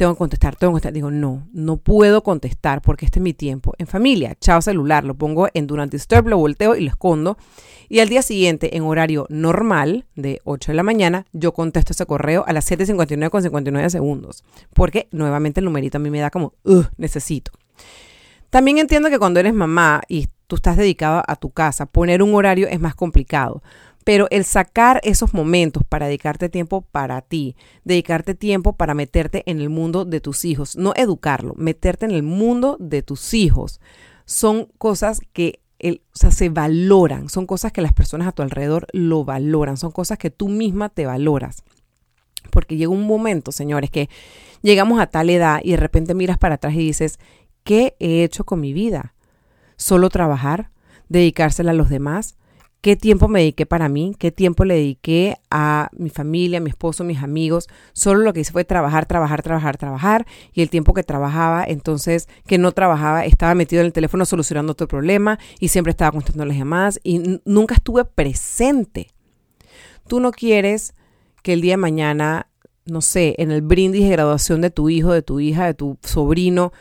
tengo 0.01 0.15
que 0.15 0.19
contestar, 0.19 0.57
tengo 0.57 0.71
que 0.71 0.75
contestar. 0.77 0.95
Digo, 0.95 1.11
no, 1.11 1.47
no 1.53 1.77
puedo 1.77 2.23
contestar 2.23 2.81
porque 2.81 3.05
este 3.05 3.19
es 3.19 3.23
mi 3.23 3.35
tiempo. 3.35 3.75
En 3.77 3.87
familia, 3.87 4.35
chao 4.41 4.63
celular, 4.63 5.05
lo 5.05 5.15
pongo 5.15 5.49
en 5.53 5.67
Durante 5.67 5.99
Disturb, 5.99 6.27
lo 6.27 6.39
volteo 6.39 6.75
y 6.75 6.81
lo 6.81 6.89
escondo. 6.89 7.37
Y 7.91 8.01
al 8.01 8.09
día 8.09 8.23
siguiente, 8.23 8.79
en 8.79 8.85
horario 8.85 9.27
normal, 9.29 10.07
de 10.17 10.41
8 10.45 10.73
de 10.73 10.77
la 10.77 10.83
mañana, 10.83 11.27
yo 11.35 11.53
contesto 11.53 11.93
ese 11.93 12.07
correo 12.07 12.45
a 12.47 12.55
las 12.55 12.71
7.59 12.71 13.29
con 13.29 13.43
59 13.43 13.91
segundos. 13.91 14.43
Porque 14.73 15.07
nuevamente 15.11 15.61
el 15.61 15.67
numerito 15.67 15.99
a 15.99 16.01
mí 16.01 16.09
me 16.09 16.21
da 16.21 16.31
como, 16.31 16.55
necesito. 16.97 17.53
También 18.49 18.79
entiendo 18.79 19.11
que 19.11 19.19
cuando 19.19 19.39
eres 19.39 19.53
mamá 19.53 20.01
y 20.09 20.29
tú 20.47 20.57
estás 20.57 20.79
dedicado 20.79 21.23
a 21.27 21.37
tu 21.37 21.51
casa, 21.51 21.85
poner 21.85 22.23
un 22.23 22.35
horario 22.35 22.69
es 22.69 22.81
más 22.81 22.95
complicado. 22.95 23.63
Pero 24.05 24.27
el 24.31 24.45
sacar 24.45 25.01
esos 25.05 25.35
momentos 25.35 25.83
para 25.89 26.07
dedicarte 26.07 26.49
tiempo 26.49 26.83
para 26.83 27.21
ti, 27.21 27.57
dedicarte 27.85 28.35
tiempo 28.35 28.73
para 28.73 28.95
meterte 28.95 29.43
en 29.47 29.61
el 29.61 29.69
mundo 29.69 30.05
de 30.05 30.21
tus 30.21 30.45
hijos, 30.45 30.77
no 30.77 30.93
educarlo, 30.97 31.55
meterte 31.57 32.07
en 32.07 32.13
el 32.13 32.23
mundo 32.23 32.77
de 32.81 33.03
tus 33.03 33.35
hijos, 33.35 33.81
son 34.25 34.69
cosas 34.79 35.21
que 35.33 35.61
se 36.13 36.49
valoran, 36.49 37.29
son 37.29 37.47
cosas 37.47 37.73
que 37.73 37.83
las 37.83 37.93
personas 37.93 38.29
a 38.29 38.33
tu 38.33 38.43
alrededor 38.43 38.87
lo 38.93 39.25
valoran, 39.25 39.77
son 39.77 39.91
cosas 39.93 40.19
que 40.19 40.31
tú 40.31 40.49
misma 40.49 40.89
te 40.89 41.07
valoras. 41.07 41.63
Porque 42.51 42.77
llega 42.77 42.91
un 42.91 43.07
momento, 43.07 43.53
señores, 43.53 43.91
que 43.91 44.09
llegamos 44.63 45.01
a 45.01 45.07
tal 45.07 45.31
edad 45.31 45.61
y 45.63 45.73
de 45.73 45.77
repente 45.77 46.15
miras 46.15 46.39
para 46.39 46.57
atrás 46.57 46.75
y 46.75 46.79
dices, 46.79 47.19
¿qué 47.65 47.97
he 47.99 48.25
hecho 48.25 48.45
con 48.45 48.61
mi 48.61 48.73
vida? 48.73 49.15
¿Solo 49.77 50.09
trabajar? 50.09 50.71
¿Dedicársela 51.09 51.73
a 51.73 51.75
los 51.75 51.89
demás? 51.89 52.37
Qué 52.81 52.97
tiempo 52.97 53.29
me 53.29 53.41
dediqué 53.41 53.67
para 53.67 53.89
mí, 53.89 54.15
qué 54.19 54.31
tiempo 54.31 54.65
le 54.65 54.75
dediqué 54.75 55.37
a 55.51 55.91
mi 55.93 56.09
familia, 56.09 56.59
a 56.59 56.61
mi 56.61 56.71
esposo, 56.71 57.03
a 57.03 57.07
mis 57.07 57.23
amigos. 57.23 57.69
Solo 57.93 58.21
lo 58.21 58.33
que 58.33 58.41
hice 58.41 58.53
fue 58.53 58.65
trabajar, 58.65 59.07
trabajar, 59.07 59.43
trabajar, 59.43 59.77
trabajar. 59.77 60.27
Y 60.53 60.63
el 60.63 60.71
tiempo 60.71 60.95
que 60.95 61.03
trabajaba, 61.03 61.65
entonces, 61.65 62.29
que 62.47 62.59
no 62.59 62.73
trabajaba, 62.73 63.25
estaba 63.25 63.55
metido 63.55 63.81
en 63.81 63.87
el 63.87 63.93
teléfono 63.93 64.25
solucionando 64.25 64.73
otro 64.73 64.89
problema 64.89 65.39
y 65.59 65.69
siempre 65.69 65.91
estaba 65.91 66.13
contestando 66.13 66.47
las 66.47 66.57
llamadas 66.57 67.01
y 67.03 67.41
nunca 67.45 67.75
estuve 67.75 68.05
presente. 68.05 69.09
Tú 70.07 70.21
no 70.21 70.33
quieres 70.33 70.95
que 71.43 71.53
el 71.53 71.61
día 71.61 71.75
de 71.75 71.79
mañana, 71.79 72.49
no 72.87 73.01
sé, 73.01 73.35
en 73.39 73.51
el 73.51 73.63
brindis 73.63 74.03
de 74.03 74.11
graduación 74.11 74.61
de 74.61 74.71
tu 74.71 74.89
hijo, 74.89 75.13
de 75.13 75.23
tu 75.23 75.41
hija, 75.41 75.67
de 75.67 75.75
tu 75.75 75.99
sobrino, 76.03 76.73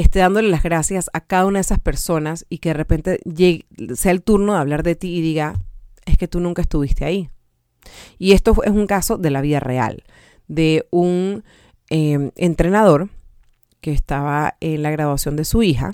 esté 0.00 0.20
dándole 0.20 0.48
las 0.48 0.62
gracias 0.62 1.10
a 1.12 1.20
cada 1.20 1.46
una 1.46 1.58
de 1.58 1.62
esas 1.62 1.80
personas 1.80 2.46
y 2.48 2.58
que 2.58 2.70
de 2.70 2.74
repente 2.74 3.20
sea 3.94 4.12
el 4.12 4.22
turno 4.22 4.54
de 4.54 4.58
hablar 4.58 4.82
de 4.82 4.96
ti 4.96 5.16
y 5.16 5.20
diga, 5.20 5.60
es 6.06 6.18
que 6.18 6.28
tú 6.28 6.40
nunca 6.40 6.62
estuviste 6.62 7.04
ahí. 7.04 7.30
Y 8.18 8.32
esto 8.32 8.54
es 8.64 8.70
un 8.70 8.86
caso 8.86 9.18
de 9.18 9.30
la 9.30 9.40
vida 9.40 9.60
real, 9.60 10.04
de 10.48 10.86
un 10.90 11.44
em, 11.88 12.30
entrenador 12.36 13.08
que 13.80 13.92
estaba 13.92 14.56
en 14.60 14.82
la 14.82 14.90
graduación 14.90 15.36
de 15.36 15.44
su 15.44 15.62
hija 15.62 15.92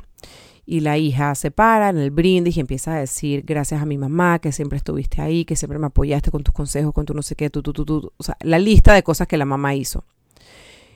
y 0.64 0.80
la 0.80 0.98
hija 0.98 1.34
se 1.36 1.52
para 1.52 1.90
en 1.90 1.98
el 1.98 2.10
brindis 2.10 2.56
y 2.56 2.60
empieza 2.60 2.94
a 2.94 2.98
decir 2.98 3.44
gracias 3.46 3.80
a 3.80 3.86
mi 3.86 3.96
mamá 3.96 4.40
que 4.40 4.50
siempre 4.50 4.78
estuviste 4.78 5.22
ahí, 5.22 5.44
que 5.44 5.54
siempre 5.54 5.78
me 5.78 5.86
apoyaste 5.86 6.32
con 6.32 6.42
tus 6.42 6.52
consejos, 6.52 6.92
con 6.92 7.06
tu 7.06 7.14
no 7.14 7.22
sé 7.22 7.36
qué, 7.36 7.50
tu, 7.50 7.62
tu, 7.62 7.72
tu, 7.72 7.84
tu, 7.84 8.12
o 8.16 8.22
sea, 8.22 8.36
la 8.40 8.58
lista 8.58 8.92
de 8.92 9.04
cosas 9.04 9.28
que 9.28 9.36
la 9.36 9.44
mamá 9.44 9.74
hizo. 9.74 10.04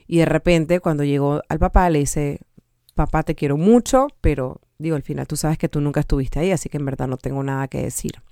Y 0.09 0.19
de 0.19 0.25
repente 0.25 0.81
cuando 0.81 1.05
llegó 1.05 1.41
al 1.49 1.61
papá 1.61 1.89
le 1.89 2.01
dice, 2.01 2.41
papá, 2.95 3.23
te 3.23 3.35
quiero 3.35 3.57
mucho, 3.57 4.09
pero 4.21 4.61
digo, 4.79 4.97
al 4.97 5.03
final 5.03 5.27
tú 5.27 5.37
sabes 5.37 5.59
que 5.59 5.69
tú 5.69 5.81
nunca 5.81 6.01
estuviste 6.01 6.39
ahí, 6.39 6.51
así 6.51 6.69
que 6.69 6.79
en 6.79 6.85
verdad 6.85 7.09
no 7.09 7.17
tengo 7.17 7.43
nada 7.43 7.69
que 7.69 7.83
decir. 7.83 8.23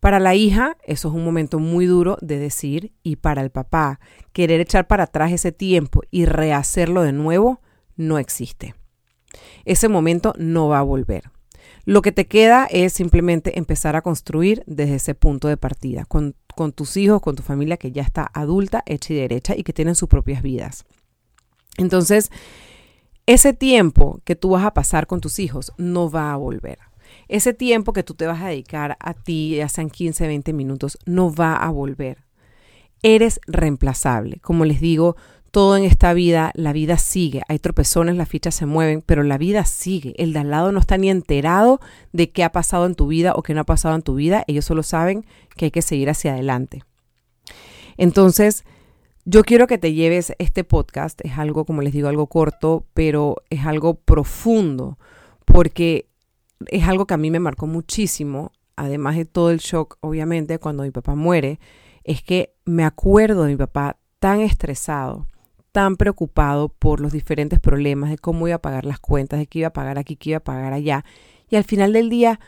Para 0.00 0.20
la 0.20 0.34
hija, 0.34 0.76
eso 0.84 1.08
es 1.08 1.14
un 1.14 1.24
momento 1.24 1.58
muy 1.58 1.86
duro 1.86 2.18
de 2.20 2.38
decir, 2.38 2.92
y 3.02 3.16
para 3.16 3.42
el 3.42 3.50
papá, 3.50 3.98
querer 4.32 4.60
echar 4.60 4.86
para 4.86 5.04
atrás 5.04 5.32
ese 5.32 5.52
tiempo 5.52 6.02
y 6.10 6.26
rehacerlo 6.26 7.02
de 7.02 7.12
nuevo, 7.12 7.60
no 7.96 8.18
existe. 8.18 8.74
Ese 9.64 9.88
momento 9.88 10.34
no 10.38 10.68
va 10.68 10.78
a 10.78 10.82
volver. 10.82 11.30
Lo 11.84 12.02
que 12.02 12.12
te 12.12 12.26
queda 12.26 12.66
es 12.70 12.92
simplemente 12.92 13.58
empezar 13.58 13.96
a 13.96 14.02
construir 14.02 14.62
desde 14.66 14.96
ese 14.96 15.14
punto 15.14 15.48
de 15.48 15.56
partida, 15.56 16.04
con, 16.04 16.34
con 16.54 16.72
tus 16.72 16.96
hijos, 16.96 17.20
con 17.20 17.36
tu 17.36 17.42
familia 17.42 17.76
que 17.76 17.92
ya 17.92 18.02
está 18.02 18.30
adulta, 18.34 18.82
hecha 18.86 19.12
y 19.12 19.16
derecha 19.16 19.54
y 19.56 19.62
que 19.62 19.72
tienen 19.72 19.94
sus 19.94 20.08
propias 20.08 20.42
vidas. 20.42 20.84
Entonces, 21.78 22.30
ese 23.26 23.52
tiempo 23.52 24.20
que 24.24 24.36
tú 24.36 24.50
vas 24.50 24.64
a 24.64 24.72
pasar 24.72 25.06
con 25.06 25.20
tus 25.20 25.38
hijos 25.38 25.72
no 25.76 26.10
va 26.10 26.32
a 26.32 26.36
volver. 26.36 26.78
Ese 27.28 27.52
tiempo 27.52 27.92
que 27.92 28.04
tú 28.04 28.14
te 28.14 28.26
vas 28.26 28.40
a 28.40 28.48
dedicar 28.48 28.96
a 29.00 29.14
ti, 29.14 29.56
ya 29.56 29.68
sean 29.68 29.90
15, 29.90 30.26
20 30.26 30.52
minutos, 30.52 30.98
no 31.06 31.34
va 31.34 31.56
a 31.56 31.70
volver. 31.70 32.18
Eres 33.02 33.40
reemplazable. 33.46 34.38
Como 34.40 34.64
les 34.64 34.80
digo, 34.80 35.16
todo 35.50 35.76
en 35.76 35.84
esta 35.84 36.12
vida, 36.12 36.52
la 36.54 36.72
vida 36.72 36.98
sigue. 36.98 37.42
Hay 37.48 37.58
tropezones, 37.58 38.16
las 38.16 38.28
fichas 38.28 38.54
se 38.54 38.66
mueven, 38.66 39.02
pero 39.04 39.22
la 39.24 39.38
vida 39.38 39.64
sigue. 39.64 40.14
El 40.18 40.32
de 40.32 40.40
al 40.40 40.50
lado 40.50 40.70
no 40.70 40.78
está 40.78 40.96
ni 40.96 41.10
enterado 41.10 41.80
de 42.12 42.30
qué 42.30 42.44
ha 42.44 42.52
pasado 42.52 42.86
en 42.86 42.94
tu 42.94 43.08
vida 43.08 43.32
o 43.34 43.42
qué 43.42 43.54
no 43.54 43.62
ha 43.62 43.64
pasado 43.64 43.96
en 43.96 44.02
tu 44.02 44.14
vida. 44.14 44.44
Ellos 44.46 44.64
solo 44.64 44.82
saben 44.82 45.24
que 45.56 45.66
hay 45.66 45.70
que 45.72 45.82
seguir 45.82 46.10
hacia 46.10 46.34
adelante. 46.34 46.84
Entonces, 47.96 48.64
yo 49.28 49.42
quiero 49.42 49.66
que 49.66 49.76
te 49.76 49.92
lleves 49.92 50.32
este 50.38 50.62
podcast, 50.62 51.20
es 51.24 51.36
algo, 51.36 51.64
como 51.64 51.82
les 51.82 51.92
digo, 51.92 52.08
algo 52.08 52.28
corto, 52.28 52.86
pero 52.94 53.42
es 53.50 53.66
algo 53.66 53.94
profundo, 53.94 54.98
porque 55.44 56.08
es 56.68 56.86
algo 56.86 57.08
que 57.08 57.14
a 57.14 57.16
mí 57.18 57.32
me 57.32 57.40
marcó 57.40 57.66
muchísimo, 57.66 58.52
además 58.76 59.16
de 59.16 59.24
todo 59.24 59.50
el 59.50 59.58
shock, 59.58 59.98
obviamente, 60.00 60.60
cuando 60.60 60.84
mi 60.84 60.92
papá 60.92 61.16
muere, 61.16 61.58
es 62.04 62.22
que 62.22 62.54
me 62.64 62.84
acuerdo 62.84 63.42
de 63.42 63.50
mi 63.50 63.56
papá 63.56 63.98
tan 64.20 64.40
estresado, 64.40 65.26
tan 65.72 65.96
preocupado 65.96 66.68
por 66.68 67.00
los 67.00 67.10
diferentes 67.10 67.58
problemas, 67.58 68.10
de 68.10 68.18
cómo 68.18 68.46
iba 68.46 68.56
a 68.56 68.62
pagar 68.62 68.84
las 68.84 69.00
cuentas, 69.00 69.40
de 69.40 69.48
qué 69.48 69.58
iba 69.58 69.68
a 69.68 69.72
pagar 69.72 69.98
aquí, 69.98 70.14
qué 70.14 70.30
iba 70.30 70.38
a 70.38 70.44
pagar 70.44 70.72
allá. 70.72 71.04
Y 71.50 71.56
al 71.56 71.64
final 71.64 71.92
del 71.92 72.10
día, 72.10 72.38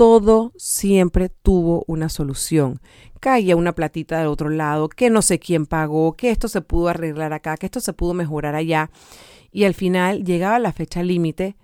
todo 0.00 0.54
siempre 0.56 1.28
tuvo 1.28 1.84
una 1.86 2.08
solución. 2.08 2.80
Caía 3.20 3.54
una 3.54 3.74
platita 3.74 4.16
del 4.16 4.28
otro 4.28 4.48
lado, 4.48 4.88
que 4.88 5.10
no 5.10 5.20
sé 5.20 5.38
quién 5.38 5.66
pagó, 5.66 6.14
que 6.14 6.30
esto 6.30 6.48
se 6.48 6.62
pudo 6.62 6.88
arreglar 6.88 7.34
acá, 7.34 7.58
que 7.58 7.66
esto 7.66 7.80
se 7.80 7.92
pudo 7.92 8.14
mejorar 8.14 8.54
allá. 8.54 8.90
Y 9.52 9.64
al 9.64 9.74
final 9.74 10.24
llegaba 10.24 10.58
la 10.58 10.72
fecha 10.72 11.02
límite 11.02 11.54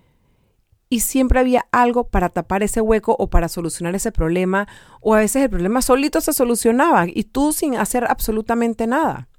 y 0.87 0.99
siempre 0.99 1.39
había 1.39 1.65
algo 1.71 2.09
para 2.09 2.29
tapar 2.29 2.61
ese 2.61 2.79
hueco 2.79 3.15
o 3.17 3.27
para 3.31 3.49
solucionar 3.49 3.95
ese 3.95 4.11
problema, 4.11 4.67
o 5.01 5.15
a 5.15 5.19
veces 5.21 5.41
el 5.41 5.49
problema 5.49 5.81
solito 5.81 6.21
se 6.21 6.31
solucionaba 6.31 7.07
y 7.07 7.23
tú 7.23 7.51
sin 7.53 7.75
hacer 7.75 8.05
absolutamente 8.07 8.85
nada. 8.85 9.29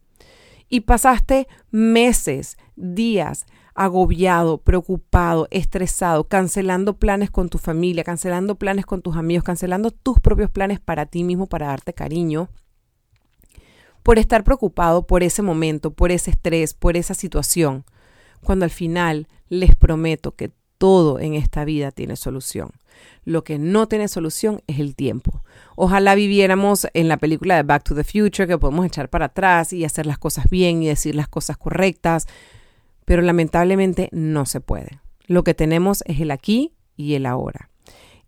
Y 0.69 0.81
pasaste 0.81 1.47
meses, 1.71 2.59
días, 2.75 3.47
agobiado, 3.79 4.59
preocupado, 4.59 5.47
estresado, 5.53 6.25
cancelando 6.25 6.99
planes 6.99 7.31
con 7.31 7.49
tu 7.49 7.59
familia, 7.59 8.03
cancelando 8.03 8.57
planes 8.57 8.85
con 8.85 9.03
tus 9.03 9.17
amigos, 9.17 9.45
cancelando 9.45 9.93
tus 9.93 10.19
propios 10.19 10.51
planes 10.51 10.81
para 10.81 11.07
ti 11.07 11.23
mismo, 11.23 11.47
para 11.47 11.69
darte 11.69 11.95
cariño, 11.95 12.49
por 14.03 14.19
estar 14.19 14.43
preocupado 14.43 15.07
por 15.07 15.23
ese 15.23 15.43
momento, 15.43 15.93
por 15.93 16.11
ese 16.11 16.33
estrés, 16.33 16.75
por 16.75 16.97
esa 16.97 17.15
situación, 17.15 17.85
cuando 18.43 18.65
al 18.65 18.73
final 18.73 19.29
les 19.49 19.77
prometo 19.77 20.35
que 20.35 20.51
todo 20.79 21.21
en 21.21 21.35
esta 21.35 21.65
vida 21.65 21.93
tiene 21.93 22.17
solución. 22.17 22.73
Lo 23.25 23.45
que 23.45 23.61
no 23.61 23.87
tiene 23.87 24.09
solución 24.09 24.61
es 24.67 24.81
el 24.81 24.97
tiempo. 24.97 25.45
Ojalá 25.77 26.17
viviéramos 26.17 26.89
en 26.95 27.07
la 27.07 27.17
película 27.17 27.55
de 27.55 27.63
Back 27.63 27.85
to 27.85 27.95
the 27.95 28.03
Future, 28.03 28.49
que 28.49 28.59
podemos 28.59 28.87
echar 28.87 29.09
para 29.09 29.27
atrás 29.27 29.73
y 29.73 29.85
hacer 29.85 30.07
las 30.07 30.19
cosas 30.19 30.51
bien 30.51 30.83
y 30.83 30.89
decir 30.89 31.15
las 31.15 31.29
cosas 31.29 31.57
correctas, 31.57 32.27
pero 33.09 33.23
lamentablemente 33.23 34.11
no 34.13 34.45
se 34.45 34.61
puede. 34.61 35.01
Lo 35.27 35.43
que 35.43 35.55
tenemos 35.55 36.05
es 36.05 36.21
el 36.21 36.31
aquí 36.31 36.75
y 36.95 37.15
el 37.15 37.25
ahora. 37.25 37.71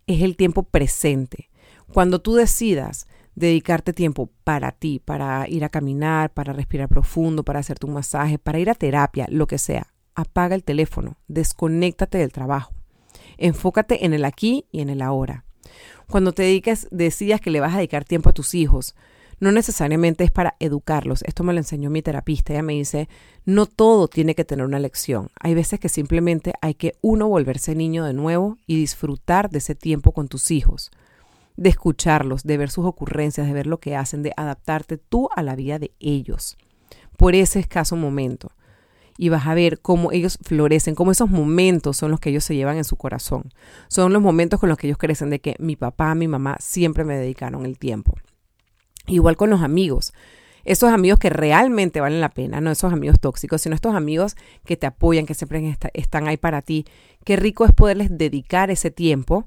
Es 0.06 0.22
el 0.22 0.38
tiempo 0.38 0.62
presente. 0.62 1.50
Cuando 1.92 2.22
tú 2.22 2.32
decidas 2.34 3.06
dedicarte 3.34 3.92
tiempo 3.92 4.30
para 4.42 4.72
ti, 4.72 4.98
para 4.98 5.46
ir 5.50 5.64
a 5.64 5.68
caminar, 5.68 6.32
para 6.32 6.54
respirar 6.54 6.88
profundo, 6.88 7.44
para 7.44 7.58
hacerte 7.58 7.84
un 7.84 7.92
masaje, 7.92 8.38
para 8.38 8.58
ir 8.58 8.70
a 8.70 8.74
terapia, 8.74 9.26
lo 9.28 9.46
que 9.46 9.58
sea, 9.58 9.92
apaga 10.14 10.54
el 10.54 10.64
teléfono, 10.64 11.18
desconéctate 11.28 12.16
del 12.16 12.32
trabajo. 12.32 12.72
Enfócate 13.36 14.06
en 14.06 14.14
el 14.14 14.24
aquí 14.24 14.64
y 14.72 14.80
en 14.80 14.88
el 14.88 15.02
ahora. 15.02 15.44
Cuando 16.08 16.32
te 16.32 16.44
dediques, 16.44 16.88
decidas 16.90 17.42
que 17.42 17.50
le 17.50 17.60
vas 17.60 17.74
a 17.74 17.78
dedicar 17.78 18.04
tiempo 18.04 18.30
a 18.30 18.32
tus 18.32 18.54
hijos, 18.54 18.94
no 19.40 19.52
necesariamente 19.52 20.22
es 20.24 20.30
para 20.30 20.54
educarlos. 20.60 21.22
Esto 21.22 21.42
me 21.42 21.52
lo 21.52 21.58
enseñó 21.58 21.90
mi 21.90 22.02
terapista. 22.02 22.52
Ella 22.52 22.62
me 22.62 22.74
dice, 22.74 23.08
no 23.44 23.66
todo 23.66 24.06
tiene 24.06 24.34
que 24.34 24.44
tener 24.44 24.64
una 24.64 24.78
lección. 24.78 25.30
Hay 25.40 25.54
veces 25.54 25.80
que 25.80 25.88
simplemente 25.88 26.52
hay 26.60 26.74
que 26.74 26.94
uno 27.00 27.28
volverse 27.28 27.74
niño 27.74 28.04
de 28.04 28.12
nuevo 28.12 28.58
y 28.66 28.76
disfrutar 28.76 29.50
de 29.50 29.58
ese 29.58 29.74
tiempo 29.74 30.12
con 30.12 30.28
tus 30.28 30.50
hijos, 30.50 30.90
de 31.56 31.70
escucharlos, 31.70 32.44
de 32.44 32.58
ver 32.58 32.70
sus 32.70 32.84
ocurrencias, 32.84 33.46
de 33.46 33.52
ver 33.52 33.66
lo 33.66 33.80
que 33.80 33.96
hacen, 33.96 34.22
de 34.22 34.32
adaptarte 34.36 34.98
tú 34.98 35.28
a 35.34 35.42
la 35.42 35.56
vida 35.56 35.78
de 35.78 35.92
ellos 35.98 36.56
por 37.20 37.34
ese 37.34 37.58
escaso 37.58 37.96
momento. 37.96 38.52
Y 39.18 39.28
vas 39.28 39.46
a 39.46 39.52
ver 39.52 39.80
cómo 39.80 40.12
ellos 40.12 40.38
florecen, 40.42 40.94
cómo 40.94 41.12
esos 41.12 41.28
momentos 41.28 41.98
son 41.98 42.10
los 42.10 42.18
que 42.18 42.30
ellos 42.30 42.44
se 42.44 42.56
llevan 42.56 42.78
en 42.78 42.84
su 42.84 42.96
corazón. 42.96 43.52
Son 43.88 44.14
los 44.14 44.22
momentos 44.22 44.58
con 44.58 44.70
los 44.70 44.78
que 44.78 44.86
ellos 44.86 44.96
crecen 44.96 45.28
de 45.28 45.38
que 45.38 45.54
mi 45.58 45.76
papá, 45.76 46.14
mi 46.14 46.28
mamá 46.28 46.56
siempre 46.60 47.04
me 47.04 47.18
dedicaron 47.18 47.66
el 47.66 47.78
tiempo. 47.78 48.14
Igual 49.10 49.36
con 49.36 49.50
los 49.50 49.62
amigos. 49.62 50.12
Esos 50.64 50.92
amigos 50.92 51.18
que 51.18 51.30
realmente 51.30 52.00
valen 52.00 52.20
la 52.20 52.28
pena, 52.28 52.60
no 52.60 52.70
esos 52.70 52.92
amigos 52.92 53.18
tóxicos, 53.18 53.62
sino 53.62 53.74
estos 53.74 53.94
amigos 53.94 54.36
que 54.64 54.76
te 54.76 54.86
apoyan, 54.86 55.26
que 55.26 55.34
siempre 55.34 55.76
están 55.94 56.28
ahí 56.28 56.36
para 56.36 56.62
ti. 56.62 56.84
Qué 57.24 57.36
rico 57.36 57.64
es 57.64 57.72
poderles 57.72 58.16
dedicar 58.16 58.70
ese 58.70 58.90
tiempo 58.90 59.46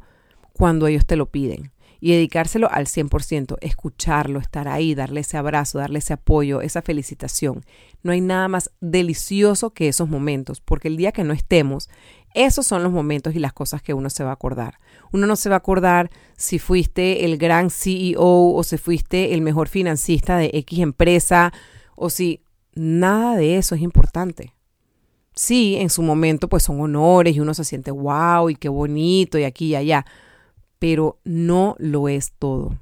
cuando 0.54 0.88
ellos 0.88 1.06
te 1.06 1.16
lo 1.16 1.28
piden 1.28 1.72
y 2.04 2.12
dedicárselo 2.12 2.70
al 2.70 2.88
100%, 2.88 3.58
escucharlo, 3.62 4.40
estar 4.40 4.68
ahí, 4.68 4.94
darle 4.94 5.22
ese 5.22 5.38
abrazo, 5.38 5.80
darle 5.80 6.00
ese 6.00 6.12
apoyo, 6.12 6.60
esa 6.60 6.82
felicitación. 6.82 7.64
No 8.02 8.12
hay 8.12 8.20
nada 8.20 8.50
más 8.50 8.72
delicioso 8.82 9.70
que 9.70 9.88
esos 9.88 10.10
momentos, 10.10 10.60
porque 10.60 10.90
el 10.90 10.98
día 10.98 11.14
que 11.14 11.24
no 11.24 11.32
estemos, 11.32 11.90
esos 12.34 12.66
son 12.66 12.84
los 12.84 12.92
momentos 12.92 13.36
y 13.36 13.40
las 13.40 13.54
cosas 13.54 13.82
que 13.82 13.94
uno 13.94 14.10
se 14.10 14.24
va 14.24 14.32
a 14.32 14.34
acordar. 14.34 14.80
Uno 15.12 15.28
no 15.28 15.36
se 15.36 15.50
va 15.50 15.56
a 15.56 15.58
acordar 15.60 16.10
si 16.36 16.60
fuiste 16.60 17.26
el 17.26 17.38
gran 17.38 17.70
CEO 17.70 18.54
o 18.54 18.64
si 18.64 18.78
fuiste 18.78 19.34
el 19.34 19.42
mejor 19.42 19.68
financista 19.68 20.38
de 20.38 20.50
X 20.54 20.80
empresa 20.80 21.54
o 21.96 22.10
si 22.10 22.42
nada 22.76 23.36
de 23.36 23.58
eso 23.58 23.76
es 23.76 23.82
importante. 23.82 24.54
Sí, 25.36 25.76
en 25.76 25.90
su 25.90 26.02
momento 26.04 26.48
pues 26.48 26.64
son 26.64 26.80
honores 26.82 27.36
y 27.36 27.40
uno 27.40 27.54
se 27.54 27.64
siente 27.64 27.92
wow 27.92 28.50
y 28.50 28.56
qué 28.56 28.70
bonito 28.70 29.38
y 29.38 29.44
aquí 29.44 29.68
y 29.68 29.76
allá, 29.76 30.06
pero 30.80 31.20
no 31.24 31.76
lo 31.80 32.08
es 32.08 32.34
todo. 32.38 32.78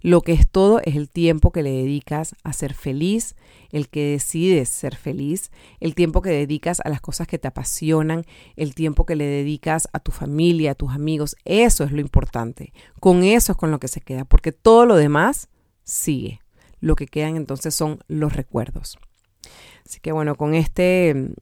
Lo 0.00 0.20
que 0.22 0.32
es 0.32 0.48
todo 0.48 0.80
es 0.84 0.96
el 0.96 1.08
tiempo 1.08 1.52
que 1.52 1.62
le 1.62 1.70
dedicas 1.70 2.34
a 2.44 2.52
ser 2.52 2.74
feliz, 2.74 3.36
el 3.70 3.88
que 3.88 4.12
decides 4.12 4.68
ser 4.68 4.96
feliz, 4.96 5.50
el 5.80 5.94
tiempo 5.94 6.22
que 6.22 6.30
dedicas 6.30 6.80
a 6.84 6.88
las 6.88 7.00
cosas 7.00 7.26
que 7.26 7.38
te 7.38 7.48
apasionan, 7.48 8.24
el 8.56 8.74
tiempo 8.74 9.06
que 9.06 9.16
le 9.16 9.24
dedicas 9.24 9.88
a 9.92 10.00
tu 10.00 10.12
familia, 10.12 10.72
a 10.72 10.74
tus 10.74 10.92
amigos. 10.92 11.36
Eso 11.44 11.84
es 11.84 11.92
lo 11.92 12.00
importante. 12.00 12.72
Con 13.00 13.24
eso 13.24 13.52
es 13.52 13.58
con 13.58 13.70
lo 13.70 13.80
que 13.80 13.88
se 13.88 14.00
queda, 14.00 14.24
porque 14.24 14.52
todo 14.52 14.86
lo 14.86 14.96
demás 14.96 15.48
sigue. 15.84 16.40
Lo 16.80 16.94
que 16.94 17.06
quedan 17.06 17.36
entonces 17.36 17.74
son 17.74 18.00
los 18.06 18.34
recuerdos. 18.34 18.98
Así 19.84 20.00
que 20.00 20.12
bueno, 20.12 20.34
con 20.34 20.54
este, 20.54 21.34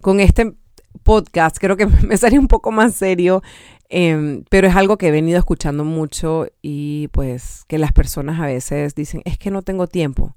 con 0.00 0.20
este 0.20 0.54
podcast 1.02 1.58
creo 1.58 1.76
que 1.76 1.86
me 2.06 2.16
salió 2.16 2.40
un 2.40 2.48
poco 2.48 2.70
más 2.70 2.94
serio. 2.94 3.42
Em, 3.88 4.44
pero 4.50 4.66
es 4.66 4.74
algo 4.74 4.98
que 4.98 5.08
he 5.08 5.12
venido 5.12 5.38
escuchando 5.38 5.84
mucho 5.84 6.46
y 6.60 7.08
pues 7.08 7.64
que 7.68 7.78
las 7.78 7.92
personas 7.92 8.40
a 8.40 8.46
veces 8.46 8.94
dicen, 8.94 9.22
es 9.24 9.38
que 9.38 9.50
no 9.50 9.62
tengo 9.62 9.86
tiempo. 9.86 10.36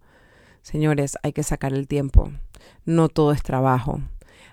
Señores, 0.61 1.17
hay 1.23 1.33
que 1.33 1.43
sacar 1.43 1.73
el 1.73 1.87
tiempo. 1.87 2.31
No 2.85 3.09
todo 3.09 3.31
es 3.31 3.41
trabajo. 3.41 4.01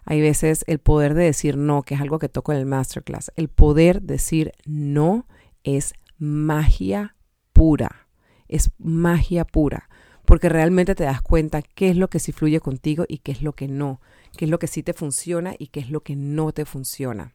Hay 0.05 0.21
veces 0.21 0.65
el 0.67 0.79
poder 0.79 1.15
de 1.15 1.25
decir 1.25 1.57
no, 1.57 1.83
que 1.83 1.95
es 1.95 2.01
algo 2.01 2.19
que 2.19 2.29
toco 2.29 2.53
en 2.53 2.59
el 2.59 2.67
masterclass. 2.67 3.33
El 3.37 3.49
poder 3.49 4.03
decir 4.03 4.53
no 4.65 5.27
es 5.65 5.95
magia 6.17 7.17
pura. 7.53 8.09
Es 8.49 8.71
magia 8.79 9.45
pura. 9.45 9.89
Porque 10.25 10.49
realmente 10.49 10.95
te 10.95 11.05
das 11.05 11.23
cuenta 11.23 11.63
qué 11.63 11.91
es 11.91 11.97
lo 11.97 12.09
que 12.09 12.21
sí 12.21 12.33
fluye 12.33 12.61
contigo 12.61 13.05
y 13.09 13.19
qué 13.19 13.33
es 13.33 13.43
lo 13.43 13.53
que 13.53 13.69
no. 13.69 14.01
Qué 14.37 14.45
es 14.45 14.51
lo 14.51 14.59
que 14.59 14.69
sí 14.69 14.83
te 14.83 14.93
funciona 14.93 15.55
y 15.59 15.69
qué 15.69 15.81
es 15.81 15.91
lo 15.91 16.01
que 16.01 16.17
no 16.17 16.53
te 16.53 16.65
funciona. 16.65 17.35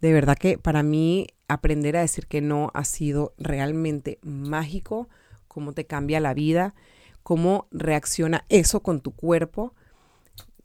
De 0.00 0.12
verdad 0.12 0.36
que 0.36 0.58
para 0.58 0.82
mí 0.82 1.26
aprender 1.48 1.96
a 1.96 2.00
decir 2.00 2.26
que 2.26 2.40
no 2.40 2.70
ha 2.74 2.84
sido 2.84 3.34
realmente 3.38 4.18
mágico, 4.22 5.08
cómo 5.48 5.72
te 5.72 5.84
cambia 5.84 6.20
la 6.20 6.32
vida, 6.32 6.74
cómo 7.22 7.68
reacciona 7.70 8.44
eso 8.48 8.82
con 8.82 9.00
tu 9.00 9.12
cuerpo. 9.12 9.74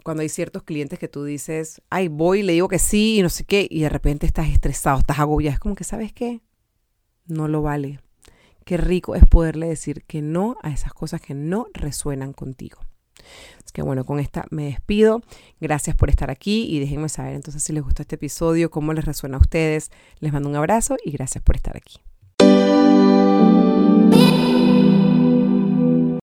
Cuando 0.04 0.22
hay 0.22 0.30
ciertos 0.30 0.64
clientes 0.64 1.00
que 1.00 1.08
tú 1.08 1.24
dices, 1.24 1.82
ay, 1.90 2.08
voy, 2.08 2.44
le 2.44 2.54
digo 2.54 2.70
que 2.70 2.80
sí 2.80 3.18
y 3.18 3.22
no 3.24 3.30
sé 3.30 3.44
qué, 3.44 3.68
y 3.70 3.82
de 3.82 3.90
repente 3.90 4.28
estás 4.28 4.48
estresado, 4.50 5.00
estás 5.00 5.20
agobiado, 5.20 5.56
es 5.56 5.60
como 5.60 5.76
que, 5.76 5.84
¿sabes 5.84 6.14
qué? 6.14 6.42
No 7.26 7.48
lo 7.48 7.64
vale. 7.64 8.00
Qué 8.66 8.78
rico 8.78 9.16
es 9.16 9.26
poderle 9.26 9.68
decir 9.68 10.04
que 10.04 10.22
no 10.22 10.58
a 10.62 10.72
esas 10.72 10.94
cosas 10.94 11.22
que 11.22 11.34
no 11.34 11.68
resuenan 11.74 12.34
contigo 12.34 12.80
que 13.76 13.82
bueno, 13.82 14.06
con 14.06 14.20
esta 14.20 14.46
me 14.50 14.66
despido. 14.66 15.22
Gracias 15.60 15.98
por 15.98 16.10
estar 16.10 16.32
aquí 16.32 16.66
y 16.70 16.80
déjenme 16.80 17.10
saber 17.10 17.36
entonces 17.36 17.62
si 17.62 17.74
les 17.74 17.84
gustó 17.84 18.04
este 18.04 18.16
episodio, 18.16 18.72
cómo 18.72 18.94
les 18.94 19.04
resuena 19.04 19.36
a 19.36 19.42
ustedes. 19.42 19.92
Les 20.22 20.32
mando 20.32 20.48
un 20.48 20.56
abrazo 20.56 20.96
y 21.04 21.12
gracias 21.12 21.44
por 21.44 21.58
estar 21.58 21.76
aquí. 21.76 22.00